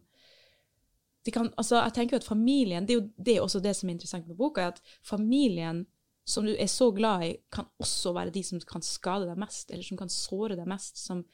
kan, 1.28 1.50
altså, 1.60 1.82
jeg 1.84 1.92
tenker 1.92 2.16
jo 2.16 2.20
at 2.22 2.28
familien, 2.28 2.86
Det 2.86 2.94
er 2.94 3.00
jo 3.00 3.08
det 3.16 3.36
er 3.36 3.42
også 3.44 3.60
det 3.60 3.74
som 3.76 3.88
er 3.88 3.92
interessant 3.92 4.28
med 4.28 4.36
boka, 4.36 4.68
at 4.72 4.80
familien 5.04 5.84
som 6.24 6.46
du 6.46 6.52
er 6.54 6.68
så 6.70 6.90
glad 6.94 7.24
i, 7.26 7.32
kan 7.52 7.66
også 7.80 8.12
være 8.16 8.32
de 8.34 8.42
som 8.46 8.60
kan 8.60 8.84
skade 8.84 9.26
deg 9.28 9.40
mest, 9.40 9.70
eller 9.70 9.84
som 9.86 9.98
kan 9.98 10.12
såre 10.12 10.56
deg 10.56 10.68
mest. 10.68 11.00
som 11.00 11.24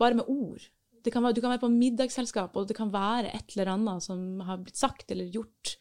bare 0.00 0.16
med 0.16 0.28
ord. 0.28 0.62
Kan 1.04 1.24
du 1.34 1.40
kan 1.40 1.50
være 1.50 1.62
på 1.62 1.72
middagsselskap, 1.72 2.56
og 2.56 2.68
det 2.68 2.76
kan 2.76 2.92
være 2.92 3.32
et 3.36 3.54
eller 3.54 3.72
annet 3.74 4.04
som 4.04 4.40
har 4.44 4.60
blitt 4.60 4.76
sagt 4.76 5.10
eller 5.12 5.28
gjort, 5.32 5.76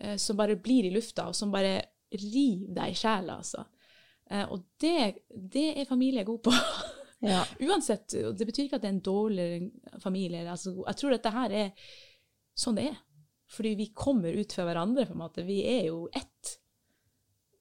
eh, 0.00 0.16
som 0.16 0.36
bare 0.36 0.56
blir 0.56 0.88
i 0.88 0.92
lufta, 0.92 1.28
og 1.28 1.36
som 1.36 1.52
bare 1.52 1.82
river 2.12 2.74
deg 2.74 2.92
i 2.92 2.96
sjela, 2.96 3.38
altså. 3.38 3.64
Eh, 4.30 4.44
og 4.52 4.64
det, 4.80 5.24
det, 5.32 5.80
er 5.80 5.88
familie 5.88 6.24
god 6.24 6.42
på. 6.44 6.52
Ja. 7.24 7.44
Uansett. 7.68 8.12
Det 8.12 8.46
betyr 8.46 8.66
ikke 8.66 8.76
at 8.76 8.84
det 8.84 8.90
er 8.90 8.96
en 8.96 9.04
dårlig 9.04 9.48
familie. 10.02 10.44
Altså, 10.50 10.74
jeg 10.86 11.00
tror 11.00 11.16
dette 11.16 11.32
her 11.32 11.56
er 11.64 11.88
sånn 12.58 12.78
det 12.78 12.88
er. 12.90 12.96
Fordi 13.48 13.74
vi 13.78 13.90
kommer 13.96 14.34
ut 14.36 14.52
fra 14.52 14.66
hverandre, 14.68 15.06
på 15.08 15.14
en 15.16 15.22
måte. 15.22 15.46
Vi 15.46 15.62
er 15.64 15.86
jo 15.88 16.08
ett. 16.12 16.58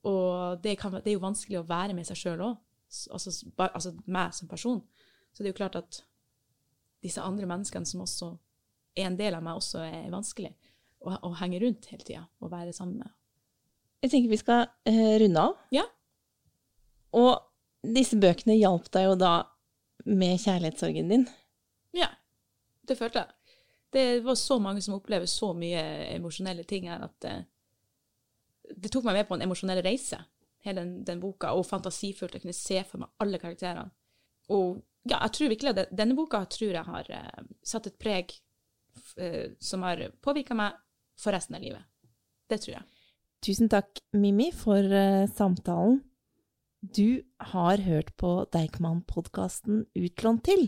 Og 0.07 0.59
det, 0.63 0.75
kan, 0.81 0.97
det 0.97 1.11
er 1.11 1.15
jo 1.15 1.23
vanskelig 1.23 1.61
å 1.61 1.67
være 1.67 1.95
med 1.95 2.07
seg 2.07 2.19
sjøl 2.19 2.43
òg. 2.43 2.57
Altså, 3.13 3.31
altså 3.67 3.93
meg 4.05 4.35
som 4.35 4.49
person. 4.51 4.81
Så 5.31 5.43
det 5.43 5.49
er 5.49 5.53
jo 5.53 5.59
klart 5.61 5.79
at 5.79 6.01
disse 7.03 7.23
andre 7.23 7.47
menneskene 7.49 7.87
som 7.87 8.03
også 8.03 8.33
er 8.97 9.07
en 9.07 9.19
del 9.19 9.37
av 9.37 9.43
meg, 9.45 9.59
også 9.59 9.83
er 9.85 10.09
vanskelig 10.11 10.51
å, 11.05 11.13
å 11.13 11.33
henge 11.39 11.61
rundt 11.61 11.89
hele 11.91 12.03
tida 12.03 12.23
og 12.41 12.51
være 12.51 12.73
sammen 12.75 13.03
med. 13.03 13.13
Jeg 14.03 14.13
tenker 14.13 14.33
vi 14.33 14.41
skal 14.41 14.65
uh, 14.67 15.15
runde 15.21 15.43
av. 15.43 15.55
Ja. 15.73 15.85
Og 17.17 17.33
disse 17.95 18.17
bøkene 18.19 18.57
hjalp 18.57 18.89
deg 18.93 19.07
jo 19.07 19.15
da 19.19 19.33
med 20.07 20.39
kjærlighetssorgen 20.41 21.11
din. 21.11 21.25
Ja, 21.95 22.09
det 22.87 22.97
følte 22.99 23.23
jeg. 23.23 23.36
Det 23.97 24.23
var 24.25 24.35
så 24.37 24.59
mange 24.61 24.81
som 24.85 24.93
opplever 24.97 25.25
så 25.29 25.51
mye 25.57 25.81
emosjonelle 26.13 26.65
ting 26.69 26.89
her 26.89 27.05
at 27.07 27.27
uh, 27.29 27.39
det 28.77 28.91
tok 28.93 29.07
meg 29.07 29.21
med 29.21 29.29
på 29.29 29.37
en 29.37 29.45
emosjonell 29.47 29.81
reise, 29.85 30.19
hele 30.67 30.83
den, 30.83 30.99
den, 31.07 31.21
boka, 31.23 31.53
og 31.55 31.65
fantasifullt. 31.65 32.35
å 32.37 32.43
kunne 32.43 32.57
se 32.57 32.83
for 32.85 33.01
meg 33.01 33.23
alle 33.23 33.39
karakterene. 33.41 33.87
Og 34.53 34.77
ja, 35.07 35.21
jeg 35.21 35.33
tror 35.37 35.51
virkelig 35.53 35.73
at 35.73 35.95
denne 35.95 36.17
boka 36.17 36.43
tror 36.51 36.75
jeg 36.75 36.87
har 36.91 37.09
uh, 37.09 37.47
satt 37.65 37.89
et 37.89 37.97
preg 37.97 38.35
uh, 39.17 39.55
som 39.59 39.87
har 39.87 40.03
påvirka 40.21 40.57
meg 40.57 40.77
for 41.17 41.33
resten 41.33 41.57
av 41.57 41.65
livet. 41.65 41.87
Det 42.47 42.61
tror 42.63 42.77
jeg. 42.77 42.85
Tusen 43.47 43.69
takk, 43.71 44.01
Mimmi, 44.17 44.51
for 44.55 44.93
samtalen. 45.37 45.99
Du 46.81 47.23
har 47.41 47.81
hørt 47.81 48.11
på 48.21 48.45
Deichman-podkasten 48.53 49.87
Utlånt 49.97 50.43
til, 50.45 50.67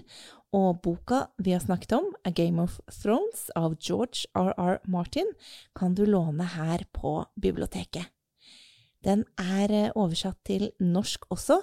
og 0.50 0.80
boka 0.82 1.28
vi 1.38 1.54
har 1.54 1.62
snakket 1.62 1.94
om, 2.00 2.08
A 2.26 2.32
Game 2.34 2.58
of 2.64 2.80
Thrones 2.90 3.52
av 3.56 3.76
George 3.78 4.26
R.R. 4.34 4.80
Martin, 4.90 5.30
kan 5.78 5.94
du 5.94 6.08
låne 6.10 6.48
her 6.56 6.82
på 6.98 7.28
biblioteket. 7.38 8.10
Den 9.06 9.22
er 9.38 9.70
eh, 9.70 9.92
oversatt 9.94 10.42
til 10.50 10.72
norsk 10.82 11.30
også, 11.30 11.62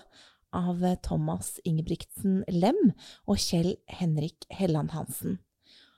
av 0.55 0.79
eh, 0.85 0.95
Thomas 1.03 1.57
Ingebrigtsen 1.67 2.45
Lem 2.47 2.95
og 3.27 3.43
Kjell 3.43 3.75
Henrik 3.99 4.47
Helland 4.55 4.95
Hansen. 4.95 5.41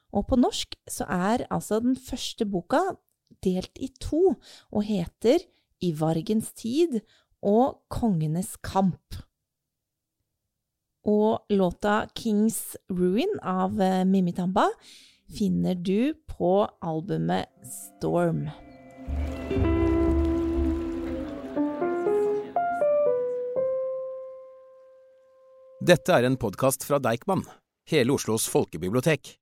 Og 0.08 0.24
på 0.32 0.40
norsk 0.40 0.72
så 0.88 1.04
er 1.04 1.44
altså 1.52 1.82
den 1.84 2.00
første 2.00 2.48
boka 2.48 2.80
delt 3.44 3.76
i 3.76 3.92
to 4.00 4.38
og 4.72 4.82
heter 4.88 5.44
I 5.84 5.92
vargens 5.92 6.54
tid 6.56 7.02
og 7.42 7.80
Kongenes 7.92 8.56
kamp. 8.62 9.18
Og 11.08 11.46
låta 11.48 12.06
Kings 12.14 12.76
Ruin 12.90 13.38
av 13.42 13.80
eh, 13.80 14.04
Mimmi 14.04 14.34
Tamba 14.36 14.68
finner 15.28 15.74
du 15.74 16.14
på 16.28 16.68
albumet 16.80 17.48
Storm. 17.68 18.48
Dette 25.88 26.12
er 26.12 26.26
en 26.26 26.36
podkast 26.36 26.84
fra 26.84 26.98
Deichman, 27.00 27.46
hele 27.88 28.12
Oslos 28.18 28.48
folkebibliotek. 28.50 29.38